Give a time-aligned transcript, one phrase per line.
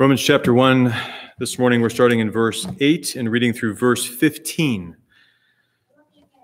[0.00, 0.94] Romans chapter 1,
[1.38, 4.96] this morning we're starting in verse 8 and reading through verse 15.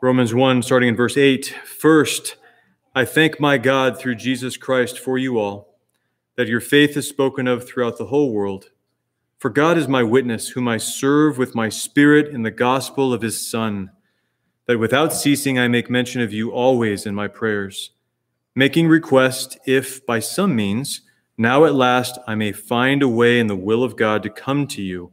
[0.03, 1.55] Romans 1, starting in verse 8.
[1.65, 2.37] First,
[2.95, 5.79] I thank my God through Jesus Christ for you all,
[6.37, 8.73] that your faith is spoken of throughout the whole world.
[9.39, 13.23] For God is my witness, whom I serve with my spirit in the gospel of
[13.23, 13.91] his Son,
[14.67, 17.93] that without ceasing I make mention of you always in my prayers,
[18.55, 21.01] making request if by some means,
[21.37, 24.67] now at last I may find a way in the will of God to come
[24.69, 25.13] to you.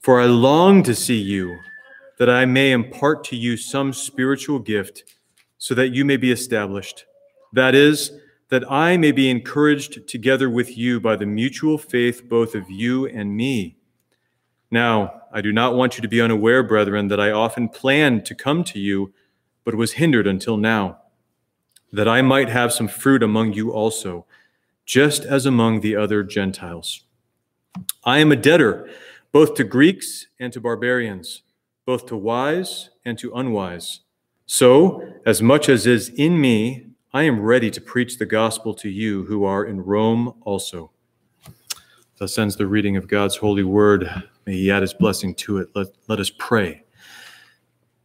[0.00, 1.58] For I long to see you,
[2.18, 5.04] that I may impart to you some spiritual gift,
[5.58, 7.04] so that you may be established.
[7.52, 8.12] That is,
[8.50, 13.06] that I may be encouraged together with you by the mutual faith both of you
[13.06, 13.76] and me.
[14.70, 18.34] Now, I do not want you to be unaware, brethren, that I often planned to
[18.34, 19.12] come to you,
[19.64, 20.98] but was hindered until now,
[21.92, 24.26] that I might have some fruit among you also
[24.88, 27.04] just as among the other Gentiles.
[28.04, 28.88] I am a debtor
[29.32, 31.42] both to Greeks and to barbarians,
[31.84, 34.00] both to wise and to unwise.
[34.46, 38.88] So, as much as is in me, I am ready to preach the gospel to
[38.88, 40.90] you who are in Rome also.
[42.16, 44.10] Thus ends the reading of God's holy word.
[44.46, 45.68] May he add his blessing to it.
[45.74, 46.82] Let, let us pray.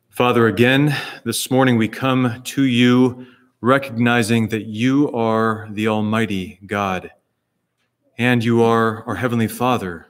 [0.10, 3.26] Father, again, this morning we come to you
[3.64, 7.10] recognizing that you are the Almighty God
[8.18, 10.06] and you are our Heavenly Father,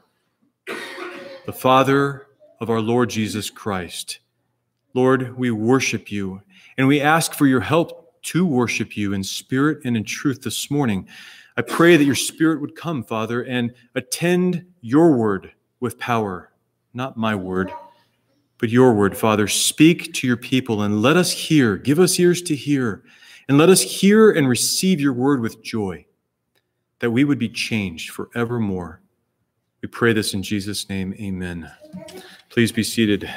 [1.46, 2.26] the Father
[2.60, 4.22] of our Lord Jesus Christ.
[4.96, 6.42] Lord, we worship you
[6.80, 10.72] and we ask for your help to worship you in spirit and in truth this
[10.72, 11.08] morning.
[11.56, 16.52] I pray that your spirit would come, Father, and attend your word with power,
[16.96, 17.72] not my word,
[18.58, 19.48] but your word, Father.
[19.48, 21.78] Speak to your people and let us hear.
[21.78, 23.04] Give us ears to hear
[23.48, 26.06] and let us hear and receive your word with joy,
[27.00, 29.02] that we would be changed forevermore.
[29.82, 31.14] We pray this in Jesus' name.
[31.20, 31.70] Amen.
[32.50, 33.30] Please be seated.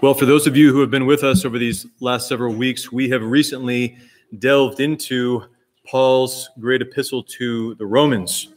[0.00, 2.92] Well, for those of you who have been with us over these last several weeks,
[2.92, 3.96] we have recently
[4.38, 5.44] delved into
[5.86, 8.53] Paul's great epistle to the Romans.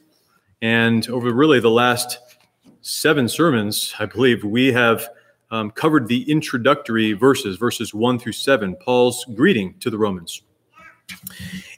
[0.61, 2.19] And over really the last
[2.81, 5.09] seven sermons, I believe, we have
[5.51, 10.41] um, covered the introductory verses, verses one through seven, Paul's greeting to the Romans.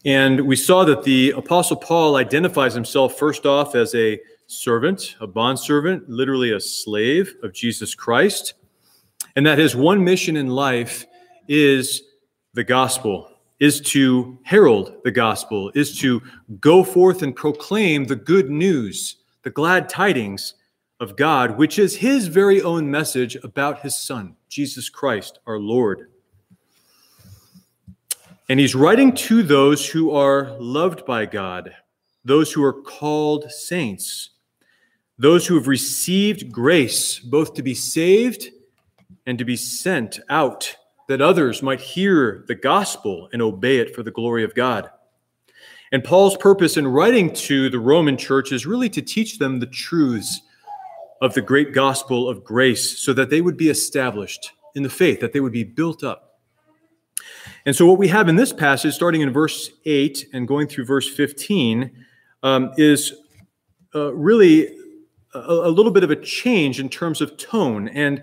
[0.06, 5.28] And we saw that the Apostle Paul identifies himself first off as a servant, a
[5.28, 8.56] bondservant, literally a slave of Jesus Christ,
[9.36, 11.06] and that his one mission in life
[11.48, 12.02] is
[12.54, 13.29] the gospel,
[13.60, 16.22] is to herald the gospel, is to
[16.60, 20.54] go forth and proclaim the good news, the glad tidings
[21.00, 26.10] of God, which is his very own message about his son, Jesus Christ, our Lord.
[28.50, 31.74] And he's writing to those who are loved by God,
[32.26, 34.32] those who are called saints,
[35.18, 38.48] those who have received grace both to be saved
[39.26, 40.76] and to be sent out
[41.10, 44.92] that others might hear the gospel and obey it for the glory of God.
[45.92, 49.66] And Paul's purpose in writing to the Roman church is really to teach them the
[49.66, 50.40] truths
[51.20, 55.20] of the great gospel of grace so that they would be established in the faith,
[55.20, 56.40] that they would be built up.
[57.66, 60.86] And so, what we have in this passage, starting in verse 8 and going through
[60.86, 61.92] verse 15,
[62.44, 63.14] um, is
[63.96, 64.68] uh, really
[65.34, 67.88] a, a little bit of a change in terms of tone.
[67.90, 68.22] And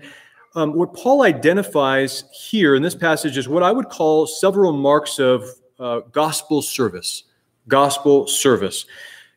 [0.57, 5.19] um, what Paul identifies here in this passage is what I would call several marks
[5.19, 5.47] of
[5.79, 7.25] uh, gospel service.
[7.67, 8.87] Gospel service.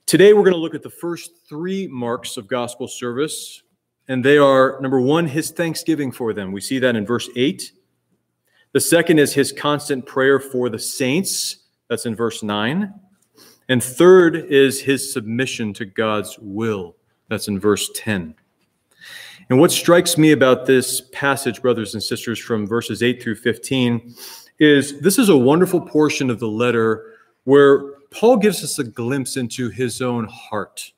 [0.06, 3.62] Today, we're going to look at the first three marks of gospel service,
[4.08, 6.52] and they are number one, his thanksgiving for them.
[6.52, 7.70] We see that in verse 8.
[8.72, 11.64] The second is his constant prayer for the saints.
[11.88, 12.94] That's in verse 9.
[13.68, 16.96] And third is his submission to God's will.
[17.28, 18.34] That's in verse 10.
[19.50, 24.14] And what strikes me about this passage, brothers and sisters, from verses 8 through 15,
[24.60, 29.36] is this is a wonderful portion of the letter where Paul gives us a glimpse
[29.36, 30.92] into his own heart.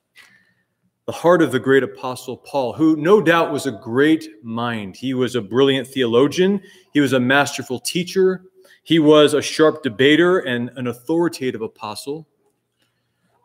[1.07, 4.97] The heart of the great apostle Paul, who no doubt was a great mind.
[4.97, 6.61] He was a brilliant theologian,
[6.93, 8.45] he was a masterful teacher,
[8.83, 12.29] he was a sharp debater and an authoritative apostle,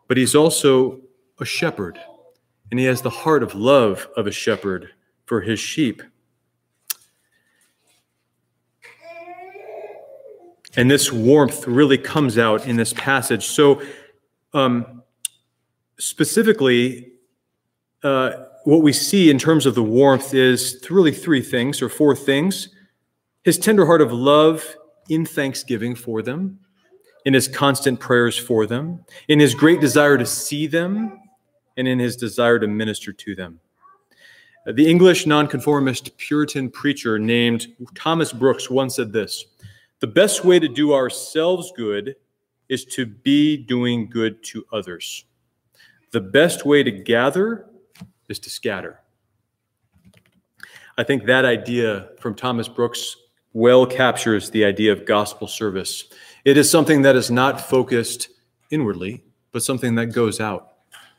[0.06, 1.00] but he's also
[1.40, 1.98] a shepherd,
[2.70, 4.90] and he has the heart of love of a shepherd
[5.28, 6.02] for his sheep.
[10.76, 13.46] And this warmth really comes out in this passage.
[13.46, 13.82] So,
[14.54, 15.02] um,
[15.98, 17.12] specifically,
[18.02, 18.30] uh,
[18.64, 22.68] what we see in terms of the warmth is really three things or four things
[23.44, 24.76] his tender heart of love
[25.08, 26.58] in thanksgiving for them,
[27.24, 31.18] in his constant prayers for them, in his great desire to see them,
[31.76, 33.58] and in his desire to minister to them.
[34.74, 39.46] The English nonconformist Puritan preacher named Thomas Brooks once said this
[40.00, 42.16] The best way to do ourselves good
[42.68, 45.24] is to be doing good to others.
[46.10, 47.64] The best way to gather
[48.28, 49.00] is to scatter.
[50.98, 53.16] I think that idea from Thomas Brooks
[53.54, 56.08] well captures the idea of gospel service.
[56.44, 58.28] It is something that is not focused
[58.70, 60.67] inwardly, but something that goes out.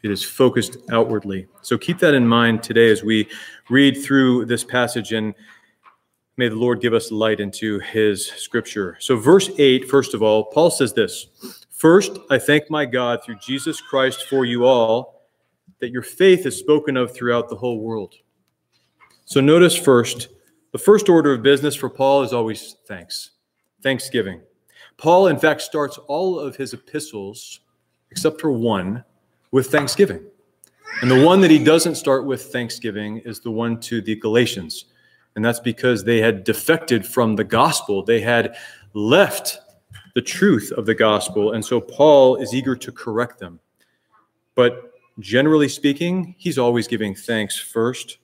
[0.04, 1.48] It is focused outwardly.
[1.62, 3.28] So keep that in mind today as we
[3.70, 5.34] read through this passage and
[6.40, 8.96] may the Lord give us light into his scripture.
[9.02, 11.28] So, verse 8, first of all, Paul says this
[11.70, 15.28] First, I thank my God through Jesus Christ for you all,
[15.80, 18.16] that your faith is spoken of throughout the whole world.
[19.26, 20.30] So, notice first,
[20.72, 23.32] the first order of business for Paul is always thanks,
[23.84, 24.42] thanksgiving.
[24.98, 27.60] Paul, in fact, starts all of his epistles,
[28.12, 29.04] except for one,
[29.52, 30.24] with thanksgiving.
[31.02, 34.86] And the one that he doesn't start with thanksgiving is the one to the Galatians.
[35.36, 38.04] And that's because they had defected from the gospel.
[38.04, 38.58] They had
[38.94, 39.60] left
[40.16, 41.54] the truth of the gospel.
[41.54, 43.60] And so Paul is eager to correct them.
[44.56, 48.18] But generally speaking, he's always giving thanks first.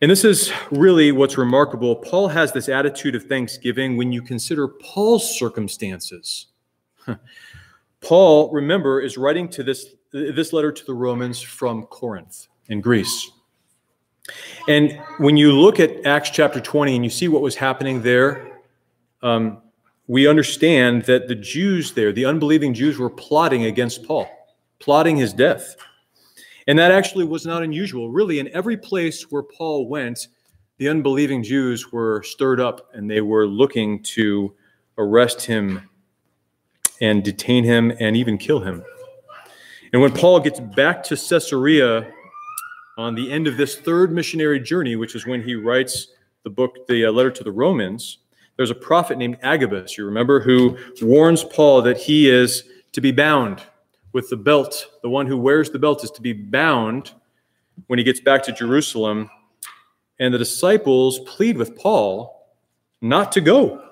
[0.00, 1.96] And this is really what's remarkable.
[1.96, 6.48] Paul has this attitude of thanksgiving when you consider Paul's circumstances.
[8.04, 13.30] Paul, remember, is writing to this, this letter to the Romans from Corinth in Greece.
[14.68, 18.60] And when you look at Acts chapter 20 and you see what was happening there,
[19.22, 19.62] um,
[20.06, 24.28] we understand that the Jews there, the unbelieving Jews, were plotting against Paul,
[24.80, 25.74] plotting his death.
[26.66, 28.10] And that actually was not unusual.
[28.10, 30.28] Really, in every place where Paul went,
[30.76, 34.54] the unbelieving Jews were stirred up and they were looking to
[34.98, 35.88] arrest him
[37.00, 38.82] and detain him and even kill him.
[39.92, 42.10] And when Paul gets back to Caesarea
[42.96, 46.08] on the end of this third missionary journey, which is when he writes
[46.42, 48.18] the book, the uh, letter to the Romans,
[48.56, 53.10] there's a prophet named Agabus, you remember, who warns Paul that he is to be
[53.10, 53.62] bound
[54.12, 54.86] with the belt.
[55.02, 57.12] The one who wears the belt is to be bound
[57.88, 59.28] when he gets back to Jerusalem.
[60.20, 62.48] And the disciples plead with Paul
[63.00, 63.82] not to go.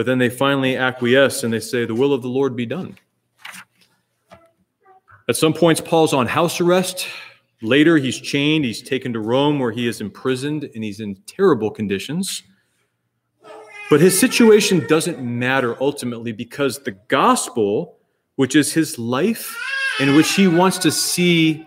[0.00, 2.96] But then they finally acquiesce and they say, The will of the Lord be done.
[5.28, 7.06] At some points, Paul's on house arrest.
[7.60, 8.64] Later, he's chained.
[8.64, 12.44] He's taken to Rome where he is imprisoned and he's in terrible conditions.
[13.90, 17.98] But his situation doesn't matter ultimately because the gospel,
[18.36, 19.54] which is his life,
[20.00, 21.66] and which he wants to see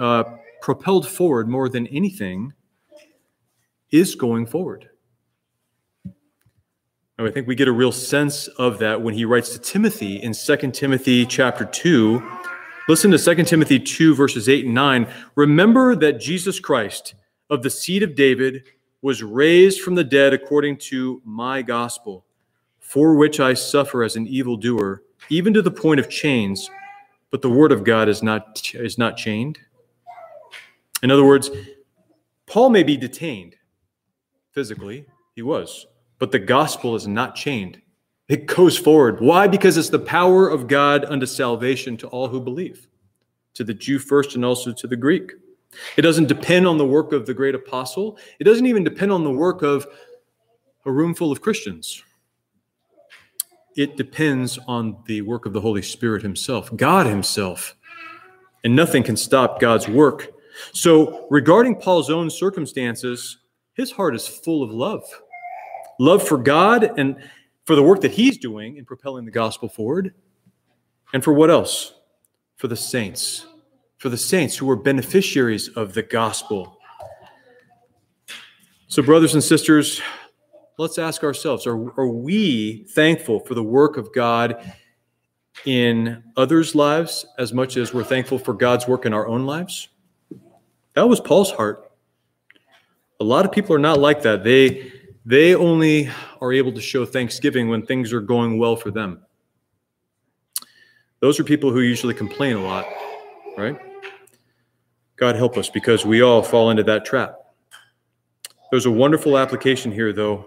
[0.00, 0.24] uh,
[0.62, 2.54] propelled forward more than anything,
[3.90, 4.88] is going forward.
[7.18, 10.16] And I think we get a real sense of that when he writes to Timothy
[10.16, 12.22] in 2 Timothy chapter 2.
[12.88, 15.08] Listen to 2 Timothy 2, verses 8 and 9.
[15.34, 17.14] Remember that Jesus Christ,
[17.48, 18.64] of the seed of David,
[19.00, 22.26] was raised from the dead according to my gospel,
[22.80, 26.68] for which I suffer as an evildoer, even to the point of chains,
[27.30, 29.58] but the word of God is not, is not chained.
[31.02, 31.50] In other words,
[32.46, 33.56] Paul may be detained
[34.52, 35.86] physically, he was
[36.18, 37.80] but the gospel is not chained.
[38.28, 39.20] It goes forward.
[39.20, 39.46] Why?
[39.46, 42.88] Because it's the power of God unto salvation to all who believe,
[43.54, 45.32] to the Jew first and also to the Greek.
[45.96, 48.18] It doesn't depend on the work of the great apostle.
[48.40, 49.86] It doesn't even depend on the work of
[50.84, 52.02] a room full of Christians.
[53.76, 57.76] It depends on the work of the Holy Spirit Himself, God Himself.
[58.64, 60.32] And nothing can stop God's work.
[60.72, 63.38] So, regarding Paul's own circumstances,
[63.74, 65.04] his heart is full of love
[65.98, 67.16] love for God and
[67.64, 70.14] for the work that he's doing in propelling the gospel forward.
[71.12, 71.94] And for what else?
[72.56, 73.46] For the saints,
[73.98, 76.78] for the saints who are beneficiaries of the gospel.
[78.88, 80.00] So, brothers and sisters,
[80.78, 84.72] let's ask ourselves are, are we thankful for the work of God
[85.64, 89.88] in others' lives as much as we're thankful for God's work in our own lives?
[90.94, 91.90] That was Paul's heart.
[93.20, 94.44] A lot of people are not like that.
[94.44, 94.92] They
[95.26, 96.08] they only
[96.40, 99.20] are able to show thanksgiving when things are going well for them.
[101.18, 102.86] Those are people who usually complain a lot,
[103.58, 103.76] right?
[105.16, 107.40] God help us because we all fall into that trap.
[108.70, 110.46] There's a wonderful application here, though.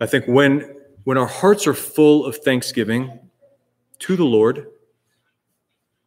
[0.00, 3.20] I think when, when our hearts are full of thanksgiving
[3.98, 4.68] to the Lord,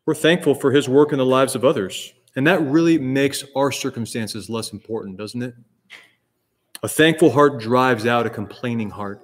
[0.07, 2.13] we're thankful for his work in the lives of others.
[2.35, 5.53] And that really makes our circumstances less important, doesn't it?
[6.83, 9.21] A thankful heart drives out a complaining heart.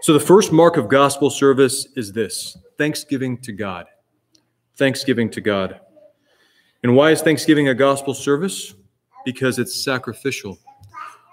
[0.00, 3.86] So, the first mark of gospel service is this thanksgiving to God.
[4.76, 5.80] Thanksgiving to God.
[6.82, 8.74] And why is Thanksgiving a gospel service?
[9.24, 10.58] Because it's sacrificial.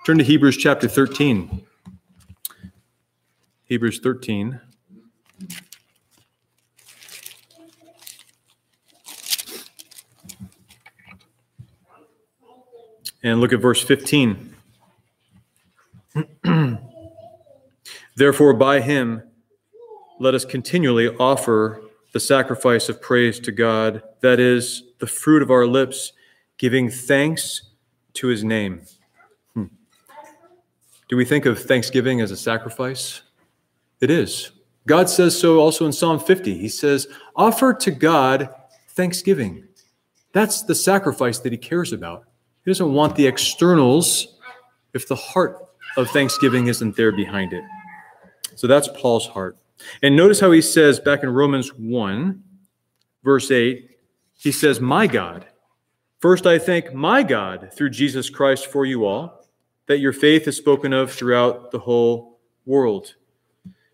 [0.06, 1.66] Turn to Hebrews chapter 13.
[3.66, 4.60] Hebrews 13.
[13.24, 14.51] And look at verse 15.
[18.16, 19.24] Therefore, by him,
[20.20, 21.82] let us continually offer
[22.14, 26.14] the sacrifice of praise to God, that is, the fruit of our lips,
[26.58, 27.72] giving thanks
[28.14, 28.82] to his name.
[29.54, 29.66] Hmm.
[31.10, 33.22] Do we think of thanksgiving as a sacrifice?
[34.02, 34.52] It is.
[34.88, 36.58] God says so also in Psalm 50.
[36.58, 38.50] He says, Offer to God
[38.90, 39.64] thanksgiving.
[40.34, 42.26] That's the sacrifice that he cares about.
[42.66, 44.38] He doesn't want the externals
[44.94, 47.64] if the heart of thanksgiving isn't there behind it.
[48.56, 49.58] So that's Paul's heart.
[50.04, 52.44] And notice how he says back in Romans 1,
[53.24, 53.90] verse 8,
[54.34, 55.46] he says, My God.
[56.20, 59.48] First, I thank my God through Jesus Christ for you all,
[59.88, 63.16] that your faith is spoken of throughout the whole world.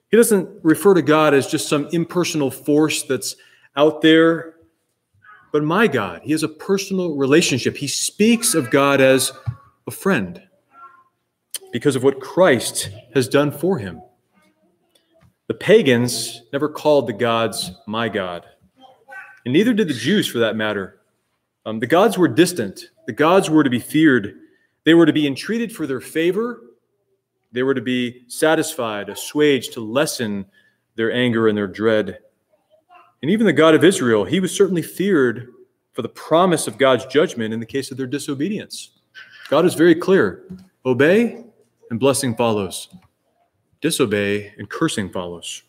[0.09, 3.35] He doesn't refer to God as just some impersonal force that's
[3.75, 4.57] out there
[5.51, 6.21] but my God.
[6.23, 7.77] He has a personal relationship.
[7.77, 9.31] He speaks of God as
[9.87, 10.41] a friend
[11.71, 14.01] because of what Christ has done for him.
[15.47, 18.45] The pagans never called the gods my God,
[19.45, 20.99] and neither did the Jews for that matter.
[21.65, 24.35] Um, the gods were distant, the gods were to be feared,
[24.83, 26.61] they were to be entreated for their favor,
[27.51, 30.45] they were to be satisfied, assuaged, to lessen
[30.95, 32.19] their anger and their dread.
[33.21, 35.47] And even the God of Israel, he was certainly feared
[35.93, 38.91] for the promise of God's judgment in the case of their disobedience.
[39.49, 40.45] God is very clear
[40.85, 41.43] obey,
[41.89, 42.89] and blessing follows,
[43.81, 45.63] disobey, and cursing follows.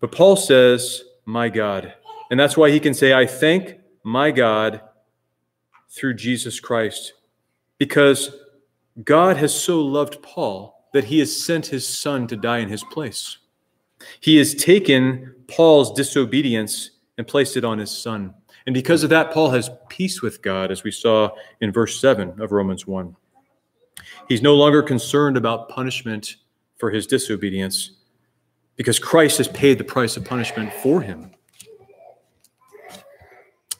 [0.00, 1.94] But Paul says, My God.
[2.30, 4.80] And that's why he can say, I thank my God
[5.90, 7.14] through Jesus Christ,
[7.78, 8.34] because
[9.02, 12.84] God has so loved Paul that he has sent his son to die in his
[12.84, 13.38] place.
[14.20, 18.34] He has taken Paul's disobedience and placed it on his son.
[18.66, 21.30] And because of that, Paul has peace with God, as we saw
[21.60, 23.14] in verse 7 of Romans 1.
[24.28, 26.36] He's no longer concerned about punishment
[26.78, 27.90] for his disobedience
[28.76, 31.30] because Christ has paid the price of punishment for him.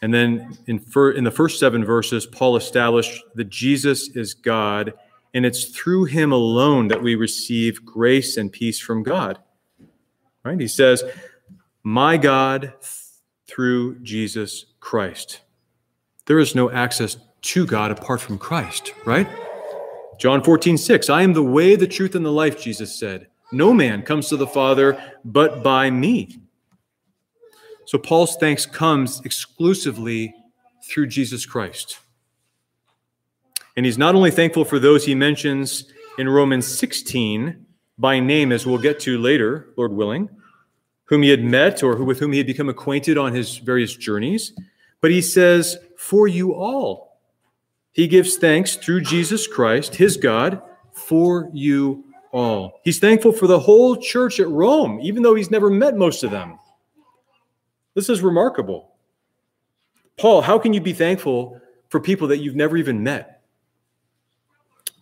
[0.02, 4.92] And then in, fir- in the first seven verses, Paul established that Jesus is God,
[5.33, 9.38] and it's through him alone that we receive grace and peace from God.
[10.44, 10.61] Right?
[10.61, 11.02] He says,
[11.83, 12.75] My God,
[13.47, 15.40] through Jesus Christ.
[16.26, 19.28] There is no access to God apart from Christ, right?
[20.25, 23.26] John 14, 6, I am the way, the truth, and the life, Jesus said.
[23.52, 26.38] No man comes to the Father but by me.
[27.85, 30.35] So Paul's thanks comes exclusively
[30.83, 31.99] through Jesus Christ.
[33.76, 37.66] And he's not only thankful for those he mentions in Romans 16
[37.99, 40.31] by name, as we'll get to later, Lord willing,
[41.04, 43.95] whom he had met or who, with whom he had become acquainted on his various
[43.95, 44.54] journeys,
[45.02, 47.13] but he says, For you all.
[47.95, 50.61] He gives thanks through Jesus Christ, his God,
[50.93, 52.81] for you all.
[52.83, 56.33] He's thankful for the whole church at Rome, even though he's never met most of
[56.33, 56.59] them.
[57.95, 58.91] This is remarkable.
[60.19, 63.43] Paul, how can you be thankful for people that you've never even met?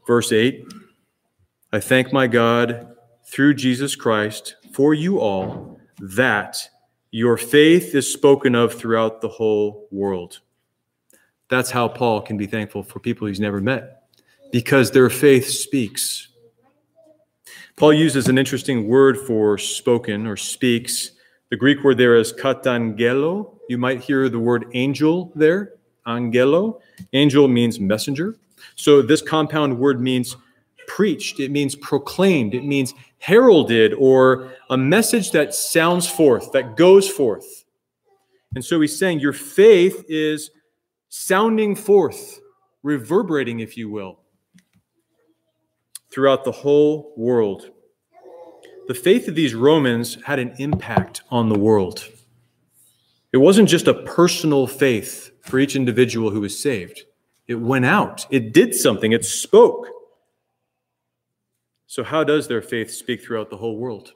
[0.07, 0.63] Verse 8
[1.73, 2.95] I thank my God
[3.25, 6.69] through Jesus Christ for you all that
[7.11, 10.41] your faith is spoken of throughout the whole world.
[11.52, 14.04] That's how Paul can be thankful for people he's never met,
[14.52, 16.28] because their faith speaks.
[17.76, 21.11] Paul uses an interesting word for spoken or speaks.
[21.50, 23.59] The Greek word there is katangelo.
[23.68, 25.75] You might hear the word angel there,
[26.06, 26.80] angelo.
[27.12, 28.37] Angel means messenger.
[28.75, 30.38] So this compound word means
[30.87, 37.11] preached, it means proclaimed, it means heralded, or a message that sounds forth, that goes
[37.11, 37.66] forth.
[38.54, 40.50] And so he's saying your faith is
[41.14, 42.40] sounding forth,
[42.83, 44.19] reverberating, if you will,
[46.11, 47.69] throughout the whole world.
[48.88, 52.09] The faith of these Romans had an impact on the world.
[53.31, 57.02] It wasn't just a personal faith for each individual who was saved.
[57.47, 59.87] It went out, it did something, it spoke.
[61.88, 64.14] So, how does their faith speak throughout the whole world?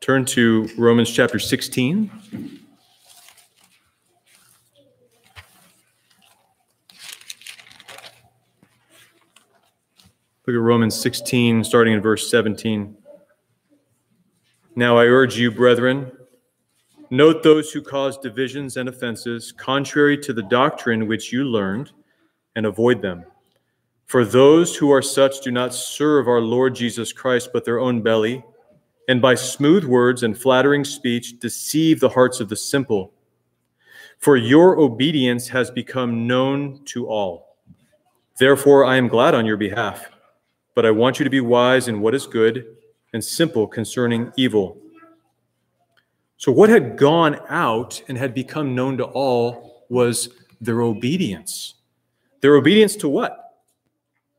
[0.00, 2.63] Turn to Romans chapter 16.
[10.46, 12.94] Look at Romans 16, starting in verse 17.
[14.76, 16.12] Now I urge you, brethren,
[17.08, 21.92] note those who cause divisions and offenses contrary to the doctrine which you learned,
[22.56, 23.24] and avoid them.
[24.04, 28.02] For those who are such do not serve our Lord Jesus Christ, but their own
[28.02, 28.44] belly,
[29.08, 33.14] and by smooth words and flattering speech deceive the hearts of the simple.
[34.18, 37.56] For your obedience has become known to all.
[38.38, 40.10] Therefore, I am glad on your behalf,
[40.74, 42.66] but I want you to be wise in what is good
[43.12, 44.78] and simple concerning evil.
[46.36, 50.28] So, what had gone out and had become known to all was
[50.60, 51.74] their obedience.
[52.40, 53.44] Their obedience to what?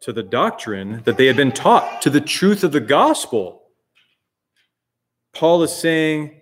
[0.06, 3.64] to the doctrine that they had been taught, to the truth of the gospel.
[5.34, 6.42] Paul is saying,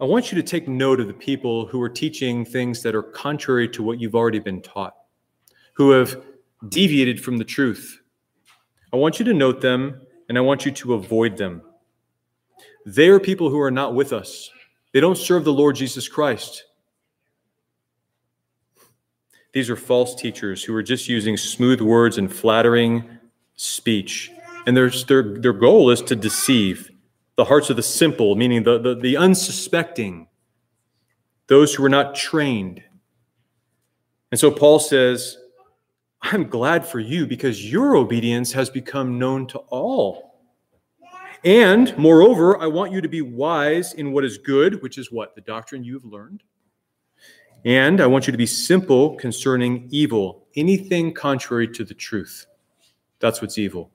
[0.00, 3.04] I want you to take note of the people who are teaching things that are
[3.04, 4.96] contrary to what you've already been taught,
[5.74, 6.20] who have
[6.68, 8.00] deviated from the truth.
[8.92, 11.62] I want you to note them and I want you to avoid them.
[12.86, 14.50] They are people who are not with us.
[14.92, 16.64] They don't serve the Lord Jesus Christ.
[19.52, 23.08] These are false teachers who are just using smooth words and flattering
[23.54, 24.30] speech.
[24.66, 26.90] And their, their, their goal is to deceive
[27.36, 30.28] the hearts of the simple, meaning the, the, the unsuspecting,
[31.46, 32.82] those who are not trained.
[34.30, 35.36] And so Paul says,
[36.24, 40.40] I'm glad for you because your obedience has become known to all.
[41.44, 45.34] And moreover, I want you to be wise in what is good, which is what?
[45.34, 46.42] The doctrine you've learned
[47.64, 52.46] and I want you to be simple concerning evil, anything contrary to the truth.
[53.20, 53.90] That's what's evil.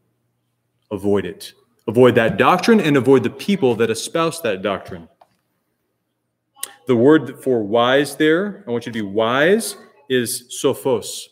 [0.92, 1.54] Avoid it.
[1.88, 5.08] Avoid that doctrine and avoid the people that espouse that doctrine.
[6.88, 9.76] The word for wise there, I want you to be wise,
[10.10, 11.28] is sophos.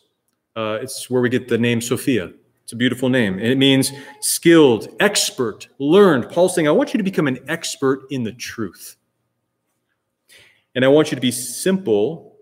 [0.56, 2.32] Uh, it's where we get the name Sophia.
[2.62, 3.34] It's a beautiful name.
[3.34, 6.28] And it means skilled, expert, learned.
[6.30, 8.96] Paul's saying, I want you to become an expert in the truth.
[10.74, 12.36] And I want you to be simple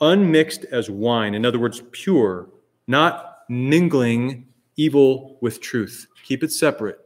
[0.00, 1.34] unmixed as wine.
[1.34, 2.48] In other words, pure,
[2.86, 6.06] not mingling evil with truth.
[6.24, 6.98] Keep it separate.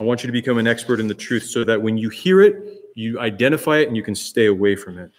[0.00, 2.40] I want you to become an expert in the truth so that when you hear
[2.40, 5.10] it, you identify it and you can stay away from it.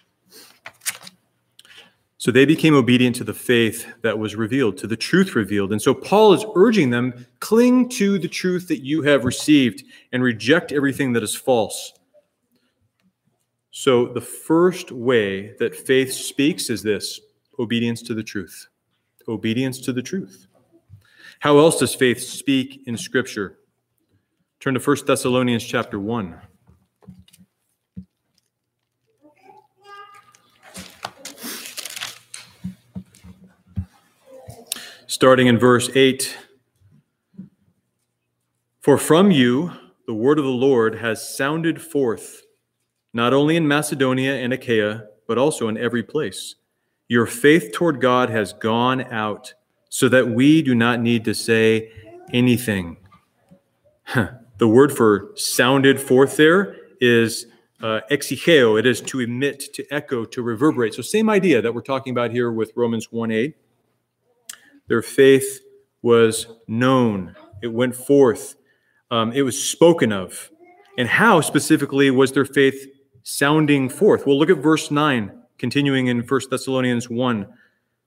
[2.20, 5.72] So they became obedient to the faith that was revealed, to the truth revealed.
[5.72, 10.22] And so Paul is urging them cling to the truth that you have received and
[10.22, 11.94] reject everything that is false.
[13.70, 17.20] So, the first way that faith speaks is this
[17.58, 18.68] obedience to the truth.
[19.26, 20.46] Obedience to the truth.
[21.38, 23.60] How else does faith speak in Scripture?
[24.58, 26.38] Turn to 1 Thessalonians chapter 1.
[35.20, 36.34] Starting in verse 8
[38.80, 39.70] For from you
[40.06, 42.40] the word of the Lord has sounded forth
[43.12, 46.54] not only in Macedonia and Achaia, but also in every place.
[47.06, 49.52] Your faith toward God has gone out,
[49.90, 51.92] so that we do not need to say
[52.32, 52.96] anything.
[54.14, 57.44] the word for sounded forth there is
[57.82, 58.78] uh, exigeo.
[58.78, 60.94] It is to emit, to echo, to reverberate.
[60.94, 63.59] So, same idea that we're talking about here with Romans 1 8.
[64.90, 65.60] Their faith
[66.02, 68.56] was known, it went forth,
[69.12, 70.50] um, it was spoken of.
[70.98, 72.88] And how specifically was their faith
[73.22, 74.26] sounding forth.
[74.26, 77.46] Well, look at verse 9, continuing in 1 Thessalonians 1.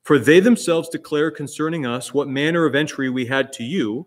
[0.04, 4.06] For they themselves declare concerning us what manner of entry we had to you,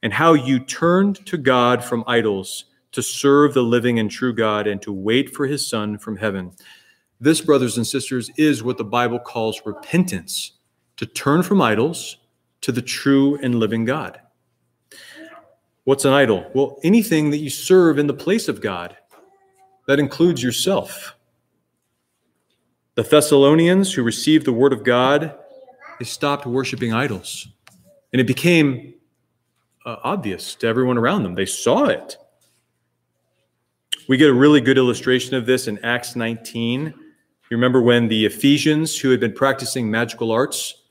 [0.00, 4.68] and how you turned to God from idols to serve the living and true God
[4.68, 6.52] and to wait for his Son from heaven.
[7.18, 10.52] This, brothers and sisters, is what the Bible calls repentance
[10.96, 12.16] to turn from idols
[12.62, 14.20] to the true and living God.
[15.84, 16.50] What's an idol?
[16.52, 18.96] Well, anything that you serve in the place of God.
[19.86, 21.14] That includes yourself.
[22.96, 25.38] The Thessalonians who received the word of God,
[26.00, 27.46] they stopped worshiping idols.
[28.12, 28.94] And it became
[29.84, 31.36] uh, obvious to everyone around them.
[31.36, 32.16] They saw it.
[34.08, 36.86] We get a really good illustration of this in Acts 19.
[36.86, 36.94] You
[37.50, 40.82] remember when the Ephesians, who had been practicing magical arts,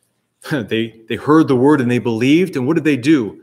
[0.68, 2.56] they, they heard the word and they believed.
[2.56, 3.42] And what did they do?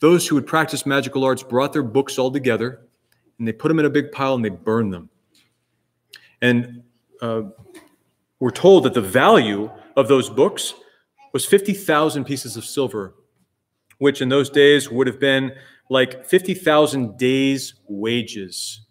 [0.00, 2.80] Those who had practiced magical arts brought their books all together
[3.38, 5.10] and they put them in a big pile and they burned them.
[6.40, 6.82] And
[7.20, 7.42] uh,
[8.38, 10.74] we're told that the value of those books
[11.32, 13.14] was 50,000 pieces of silver,
[13.98, 15.52] which in those days would have been
[15.90, 18.82] like 50,000 days' wages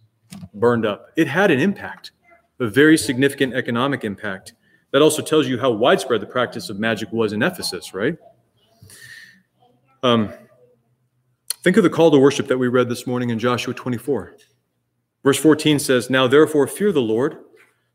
[0.53, 1.07] burned up.
[1.15, 2.11] It had an impact,
[2.59, 4.53] a very significant economic impact.
[4.91, 8.17] That also tells you how widespread the practice of magic was in Ephesus, right?
[10.03, 10.33] Um,
[11.63, 14.37] think of the call to worship that we read this morning in Joshua 24.
[15.23, 17.37] Verse 14 says, Now therefore fear the Lord,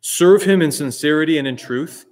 [0.00, 2.04] serve him in sincerity and in truth,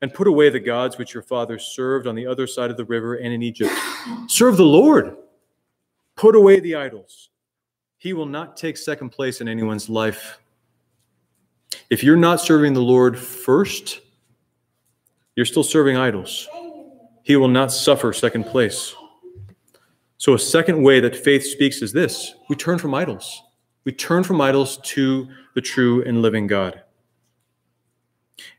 [0.00, 2.84] and put away the gods which your fathers served on the other side of the
[2.84, 3.72] river and in Egypt.
[4.26, 5.16] Serve the Lord,
[6.16, 7.30] put away the idols.
[7.98, 10.40] He will not take second place in anyone's life.
[11.88, 14.00] If you're not serving the Lord first,
[15.36, 16.48] you're still serving idols.
[17.22, 18.94] He will not suffer second place.
[20.18, 23.42] So, a second way that faith speaks is this we turn from idols.
[23.84, 26.82] We turn from idols to the true and living God.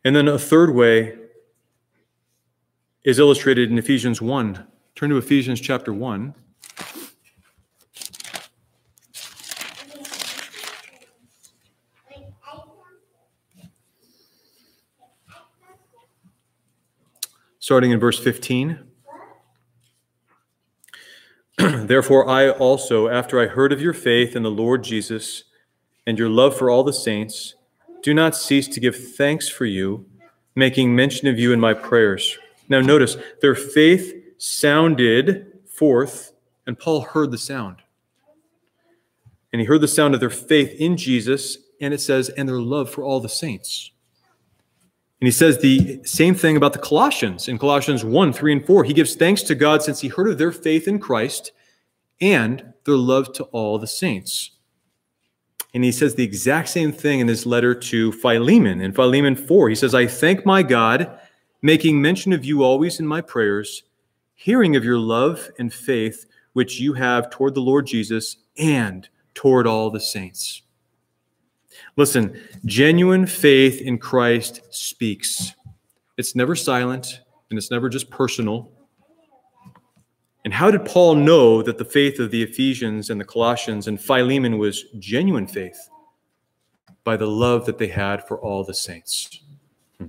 [0.04, 1.18] And then a third way
[3.04, 4.68] is illustrated in Ephesians 1.
[4.96, 6.34] Turn to Ephesians chapter 1.
[17.64, 18.78] Starting in verse 15.
[21.58, 25.46] Therefore, I also, after I heard of your faith in the Lord Jesus
[26.06, 27.56] and your love for all the saints,
[28.02, 30.06] do not cease to give thanks for you,
[30.54, 32.38] making mention of you in my prayers.
[32.68, 36.34] Now, notice their faith sounded forth,
[36.68, 37.78] and Paul heard the sound.
[39.54, 42.60] And he heard the sound of their faith in Jesus, and it says, and their
[42.60, 43.93] love for all the saints.
[45.24, 48.84] And he says the same thing about the Colossians in Colossians 1 3 and 4.
[48.84, 51.54] He gives thanks to God since he heard of their faith in Christ
[52.20, 54.52] and their love to all the saints.
[55.74, 58.82] And he says the exact same thing in his letter to Philemon.
[58.82, 61.18] In Philemon 4, he says, I thank my God,
[61.62, 63.84] making mention of you always in my prayers,
[64.36, 69.68] hearing of your love and faith which you have toward the Lord Jesus and toward
[69.68, 70.64] all the saints.
[71.96, 75.54] Listen, genuine faith in Christ speaks.
[76.18, 78.72] It's never silent and it's never just personal.
[80.44, 84.02] And how did Paul know that the faith of the Ephesians and the Colossians and
[84.02, 85.78] Philemon was genuine faith?
[87.04, 89.42] By the love that they had for all the saints.
[89.98, 90.08] Hmm.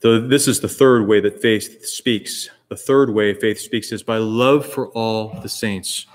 [0.00, 2.48] So, this is the third way that faith speaks.
[2.68, 6.06] The third way faith speaks is by love for all the saints.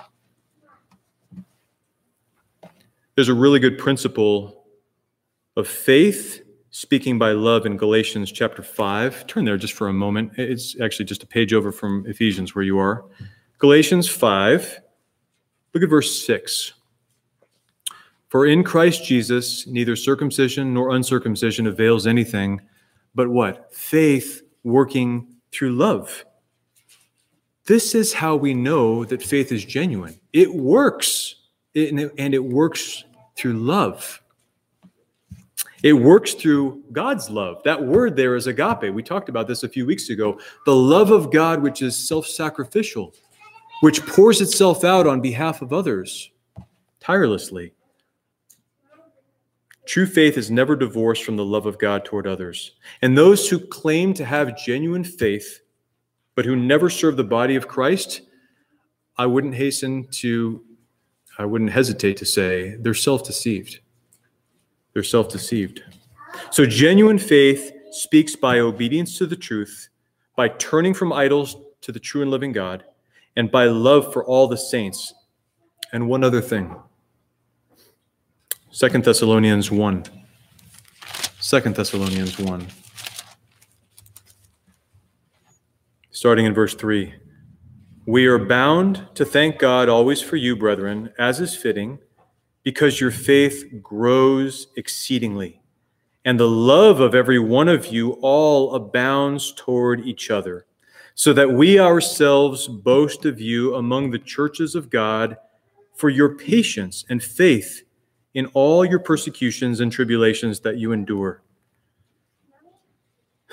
[3.15, 4.65] There's a really good principle
[5.57, 9.27] of faith speaking by love in Galatians chapter 5.
[9.27, 10.31] Turn there just for a moment.
[10.37, 13.03] It's actually just a page over from Ephesians where you are.
[13.57, 14.79] Galatians 5,
[15.73, 16.71] look at verse 6.
[18.29, 22.61] For in Christ Jesus, neither circumcision nor uncircumcision avails anything,
[23.13, 23.75] but what?
[23.75, 26.23] Faith working through love.
[27.65, 30.17] This is how we know that faith is genuine.
[30.31, 31.35] It works
[31.75, 33.03] and it works
[33.35, 34.21] through love.
[35.83, 37.63] It works through God's love.
[37.63, 38.93] That word there is agape.
[38.93, 40.39] We talked about this a few weeks ago.
[40.65, 43.15] The love of God, which is self sacrificial,
[43.81, 46.29] which pours itself out on behalf of others
[46.99, 47.73] tirelessly.
[49.85, 52.73] True faith is never divorced from the love of God toward others.
[53.01, 55.61] And those who claim to have genuine faith,
[56.35, 58.21] but who never serve the body of Christ,
[59.17, 60.63] I wouldn't hasten to
[61.37, 63.79] I wouldn't hesitate to say they're self deceived.
[64.93, 65.83] They're self deceived.
[66.51, 69.89] So, genuine faith speaks by obedience to the truth,
[70.35, 72.83] by turning from idols to the true and living God,
[73.35, 75.13] and by love for all the saints.
[75.93, 76.75] And one other thing
[78.69, 80.03] Second Thessalonians 1.
[81.41, 82.67] 2 Thessalonians 1.
[86.11, 87.13] Starting in verse 3.
[88.07, 91.99] We are bound to thank God always for you, brethren, as is fitting,
[92.63, 95.61] because your faith grows exceedingly,
[96.25, 100.65] and the love of every one of you all abounds toward each other,
[101.13, 105.37] so that we ourselves boast of you among the churches of God
[105.93, 107.83] for your patience and faith
[108.33, 111.43] in all your persecutions and tribulations that you endure.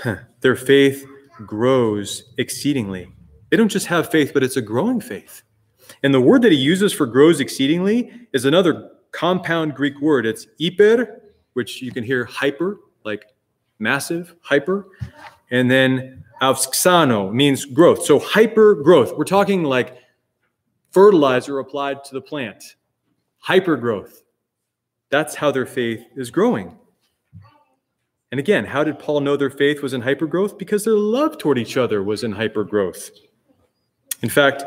[0.40, 1.06] Their faith
[1.44, 3.12] grows exceedingly.
[3.50, 5.42] They don't just have faith, but it's a growing faith.
[6.02, 10.26] And the word that he uses for grows exceedingly is another compound Greek word.
[10.26, 11.22] It's hyper,
[11.54, 13.24] which you can hear hyper, like
[13.78, 14.88] massive, hyper.
[15.50, 18.04] And then auxano means growth.
[18.04, 19.16] So hyper growth.
[19.16, 19.96] We're talking like
[20.90, 22.76] fertilizer applied to the plant.
[23.38, 24.22] Hyper growth.
[25.10, 26.76] That's how their faith is growing.
[28.30, 30.58] And again, how did Paul know their faith was in hyper growth?
[30.58, 33.10] Because their love toward each other was in hyper growth.
[34.22, 34.64] In fact,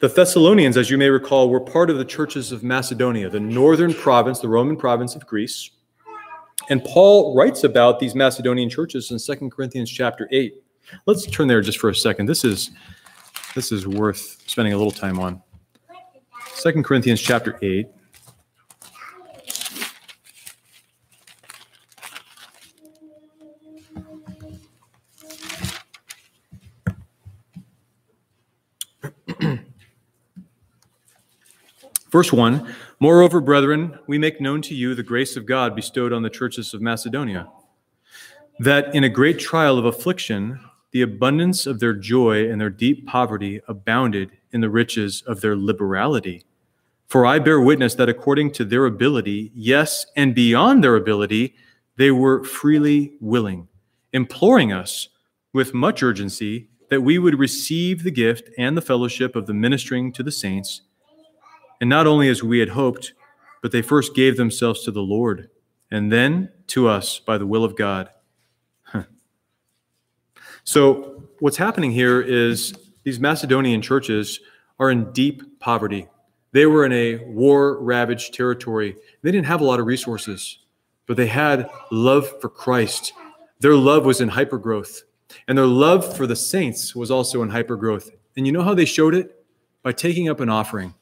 [0.00, 3.92] the Thessalonians, as you may recall, were part of the churches of Macedonia, the northern
[3.92, 5.70] province, the Roman province of Greece.
[6.68, 10.54] And Paul writes about these Macedonian churches in 2 Corinthians chapter 8.
[11.06, 12.26] Let's turn there just for a second.
[12.26, 12.70] This is
[13.54, 15.42] this is worth spending a little time on.
[16.54, 17.86] Second Corinthians chapter 8.
[32.10, 36.22] Verse 1 Moreover, brethren, we make known to you the grace of God bestowed on
[36.22, 37.48] the churches of Macedonia,
[38.58, 43.06] that in a great trial of affliction, the abundance of their joy and their deep
[43.06, 46.44] poverty abounded in the riches of their liberality.
[47.06, 51.54] For I bear witness that according to their ability, yes, and beyond their ability,
[51.96, 53.68] they were freely willing,
[54.12, 55.08] imploring us
[55.52, 60.12] with much urgency that we would receive the gift and the fellowship of the ministering
[60.12, 60.82] to the saints
[61.80, 63.14] and not only as we had hoped,
[63.62, 65.50] but they first gave themselves to the Lord,
[65.90, 68.10] and then to us by the will of God.
[70.62, 74.40] So, what's happening here is these Macedonian churches
[74.78, 76.06] are in deep poverty.
[76.52, 78.94] They were in a war ravaged territory.
[79.22, 80.58] They didn't have a lot of resources,
[81.06, 83.14] but they had love for Christ.
[83.60, 85.02] Their love was in hypergrowth,
[85.48, 88.10] and their love for the saints was also in hypergrowth.
[88.36, 89.44] And you know how they showed it?
[89.82, 90.94] By taking up an offering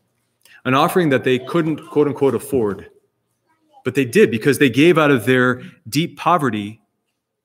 [0.65, 2.91] an offering that they couldn't, quote unquote, afford.
[3.85, 6.81] But they did because they gave out of their deep poverty,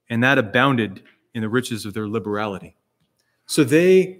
[0.09, 2.75] and that abounded in the riches of their liberality.
[3.45, 4.19] So they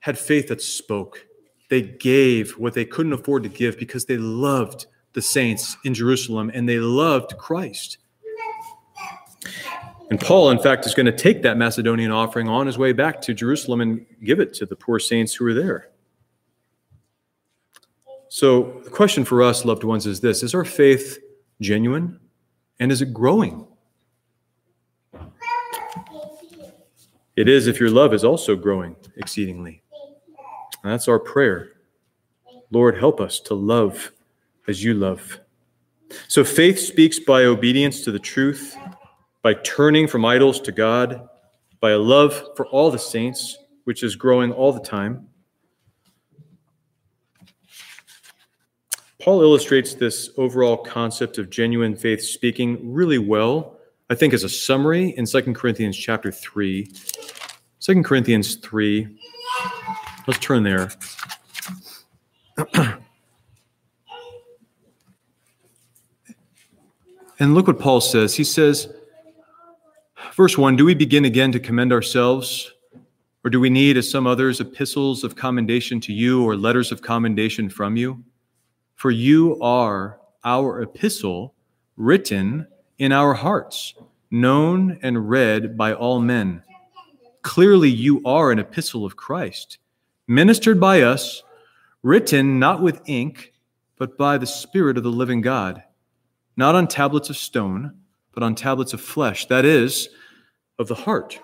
[0.00, 1.26] had faith that spoke.
[1.68, 6.50] They gave what they couldn't afford to give because they loved the saints in Jerusalem
[6.52, 7.98] and they loved Christ.
[10.10, 13.20] And Paul, in fact, is going to take that Macedonian offering on his way back
[13.22, 15.89] to Jerusalem and give it to the poor saints who were there.
[18.32, 21.18] So, the question for us, loved ones, is this Is our faith
[21.60, 22.20] genuine
[22.78, 23.66] and is it growing?
[27.34, 29.82] It is if your love is also growing exceedingly.
[30.84, 31.72] And that's our prayer.
[32.70, 34.12] Lord, help us to love
[34.68, 35.40] as you love.
[36.28, 38.76] So, faith speaks by obedience to the truth,
[39.42, 41.28] by turning from idols to God,
[41.80, 45.26] by a love for all the saints, which is growing all the time
[49.20, 53.76] Paul illustrates this overall concept of genuine faith speaking really well,
[54.08, 56.90] I think, as a summary in 2 Corinthians chapter 3.
[57.80, 59.08] 2 Corinthians 3.
[60.26, 60.90] Let's turn there.
[67.38, 68.34] and look what Paul says.
[68.34, 68.88] He says,
[70.34, 72.72] verse 1 Do we begin again to commend ourselves?
[73.44, 77.02] Or do we need, as some others, epistles of commendation to you or letters of
[77.02, 78.24] commendation from you?
[79.00, 81.54] For you are our epistle
[81.96, 82.66] written
[82.98, 83.94] in our hearts,
[84.30, 86.62] known and read by all men.
[87.40, 89.78] Clearly, you are an epistle of Christ,
[90.28, 91.42] ministered by us,
[92.02, 93.54] written not with ink,
[93.96, 95.82] but by the Spirit of the living God,
[96.58, 97.94] not on tablets of stone,
[98.32, 100.10] but on tablets of flesh, that is,
[100.78, 101.40] of the heart.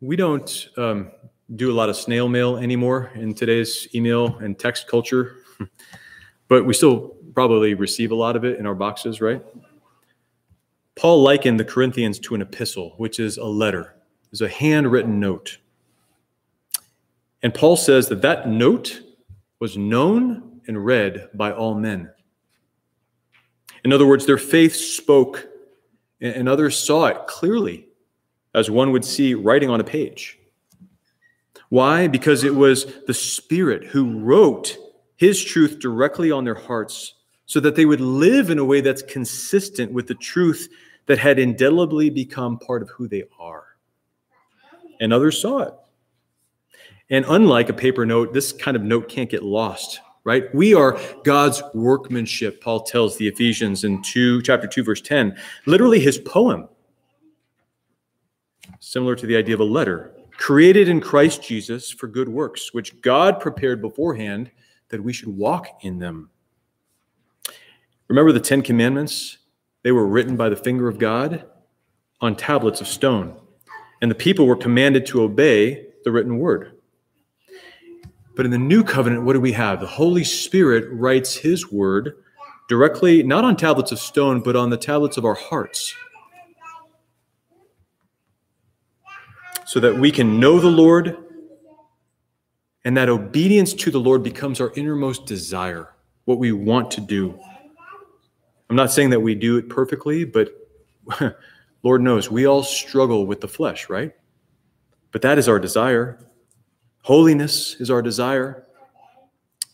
[0.00, 1.10] We don't um,
[1.56, 5.38] do a lot of snail mail anymore in today's email and text culture.
[6.48, 9.42] But we still probably receive a lot of it in our boxes, right?
[10.96, 13.96] Paul likened the Corinthians to an epistle, which is a letter,
[14.32, 15.58] is a handwritten note.
[17.42, 19.02] And Paul says that that note
[19.58, 22.10] was known and read by all men.
[23.84, 25.46] In other words, their faith spoke,
[26.20, 27.88] and others saw it clearly,
[28.54, 30.38] as one would see writing on a page.
[31.68, 32.06] Why?
[32.06, 34.78] Because it was the Spirit who wrote
[35.16, 37.14] his truth directly on their hearts
[37.46, 40.68] so that they would live in a way that's consistent with the truth
[41.06, 43.64] that had indelibly become part of who they are.
[45.00, 45.74] And others saw it.
[47.10, 50.52] And unlike a paper note, this kind of note can't get lost, right?
[50.54, 56.00] We are God's workmanship, Paul tells the Ephesians in 2 chapter 2 verse 10, literally
[56.00, 56.68] his poem.
[58.80, 63.00] Similar to the idea of a letter, created in Christ Jesus for good works, which
[63.02, 64.50] God prepared beforehand
[64.88, 66.30] that we should walk in them.
[68.08, 69.38] Remember the Ten Commandments?
[69.82, 71.44] They were written by the finger of God
[72.20, 73.38] on tablets of stone,
[74.00, 76.72] and the people were commanded to obey the written word.
[78.36, 79.80] But in the new covenant, what do we have?
[79.80, 82.16] The Holy Spirit writes his word
[82.68, 85.94] directly, not on tablets of stone, but on the tablets of our hearts.
[89.66, 91.23] So that we can know the Lord
[92.84, 95.94] and that obedience to the Lord becomes our innermost desire,
[96.26, 97.38] what we want to do.
[98.68, 100.50] I'm not saying that we do it perfectly, but
[101.82, 104.12] Lord knows we all struggle with the flesh, right?
[105.12, 106.18] But that is our desire.
[107.02, 108.66] Holiness is our desire.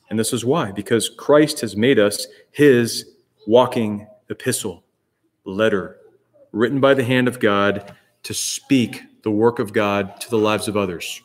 [0.09, 3.07] And this is why because Christ has made us his
[3.47, 4.85] walking epistle,
[5.45, 5.99] letter,
[6.53, 7.95] written by the hand of God
[8.25, 11.23] to speak the work of God to the lives of others.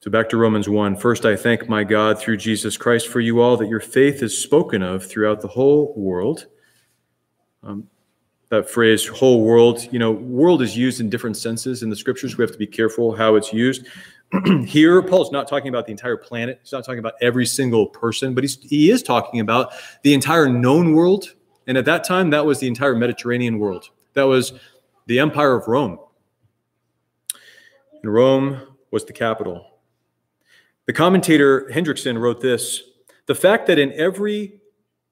[0.00, 0.94] So back to Romans 1.
[0.94, 4.40] First, I thank my God through Jesus Christ for you all that your faith is
[4.40, 6.46] spoken of throughout the whole world.
[7.64, 7.88] Um,
[8.50, 12.38] that phrase, whole world, you know, world is used in different senses in the scriptures.
[12.38, 13.88] We have to be careful how it's used.
[14.64, 16.60] Here, Paul's not talking about the entire planet.
[16.62, 20.48] He's not talking about every single person, but he's, he is talking about the entire
[20.48, 21.34] known world.
[21.66, 23.90] And at that time, that was the entire Mediterranean world.
[24.14, 24.52] That was
[25.06, 25.98] the Empire of Rome.
[28.02, 29.77] And Rome was the capital.
[30.88, 32.82] The commentator Hendriksen wrote this
[33.26, 34.58] The fact that in every,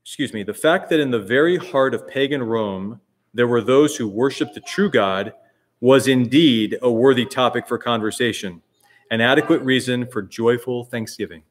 [0.02, 2.98] excuse me, the fact that in the very heart of pagan Rome,
[3.34, 5.34] there were those who worshiped the true God
[5.82, 8.62] was indeed a worthy topic for conversation,
[9.10, 11.42] an adequate reason for joyful thanksgiving.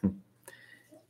[0.00, 0.12] Hmm.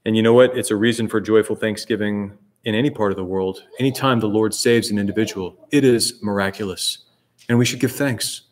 [0.05, 0.59] And you know what?
[0.59, 3.63] It's a reason for joyful thanksgiving in any part of the world.
[3.79, 7.05] Anytime the Lord saves an individual, it is miraculous.
[7.49, 8.43] And we should give thanks.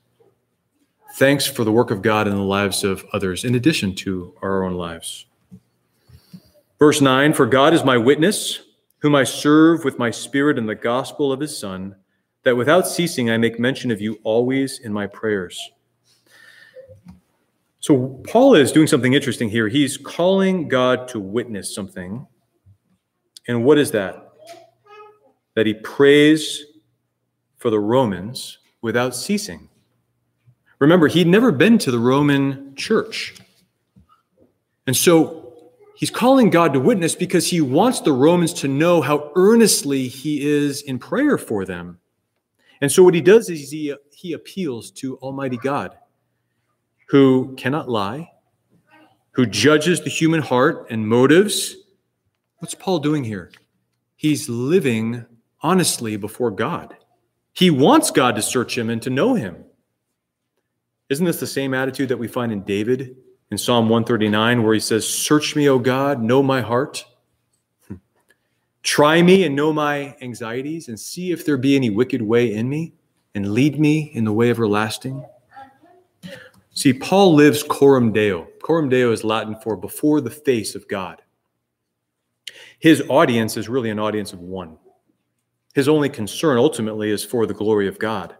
[1.19, 4.63] Thanks for the work of God in the lives of others, in addition to our
[4.63, 5.27] own lives.
[6.79, 8.61] Verse 9 For God is my witness
[9.01, 11.97] whom I serve with my spirit in the gospel of his Son,
[12.45, 15.73] that without ceasing I make mention of you always in my prayers.
[17.81, 19.67] So, Paul is doing something interesting here.
[19.67, 22.29] He's calling God to witness something.
[23.49, 24.35] And what is that?
[25.57, 26.63] That he prays
[27.57, 29.69] for the Romans without ceasing.
[30.79, 33.35] Remember, he'd never been to the Roman church.
[34.87, 35.49] And so
[35.99, 40.49] He's calling God to witness because he wants the Romans to know how earnestly he
[40.49, 41.99] is in prayer for them.
[42.81, 45.97] And so what he does is he, he appeals to Almighty God,
[47.09, 48.31] who cannot lie,
[49.33, 51.75] who judges the human heart and motives.
[52.59, 53.51] What's Paul doing here?
[54.14, 55.27] He's living
[55.62, 56.97] honestly before God.
[57.55, 59.64] He wants God to search him and to know him.
[61.09, 63.16] Isn't this the same attitude that we find in David
[63.51, 67.05] in Psalm 139, where he says, Search me, O God, know my heart.
[68.83, 72.68] Try me and know my anxieties, and see if there be any wicked way in
[72.68, 72.92] me,
[73.35, 75.25] and lead me in the way everlasting.
[76.73, 78.47] See, Paul lives coram deo.
[78.62, 81.23] Coram deo is Latin for before the face of God.
[82.79, 84.79] His audience is really an audience of one.
[85.75, 88.37] His only concern ultimately is for the glory of God.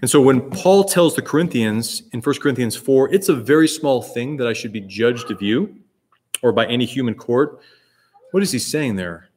[0.00, 4.02] And so when Paul tells the Corinthians in 1 Corinthians 4, it's a very small
[4.02, 5.74] thing that I should be judged of you
[6.42, 7.60] or by any human court,
[8.30, 9.28] what is he saying there?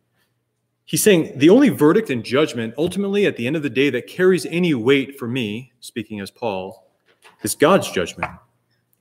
[0.85, 4.07] He's saying the only verdict and judgment ultimately at the end of the day that
[4.07, 6.91] carries any weight for me, speaking as Paul,
[7.41, 8.31] is God's judgment.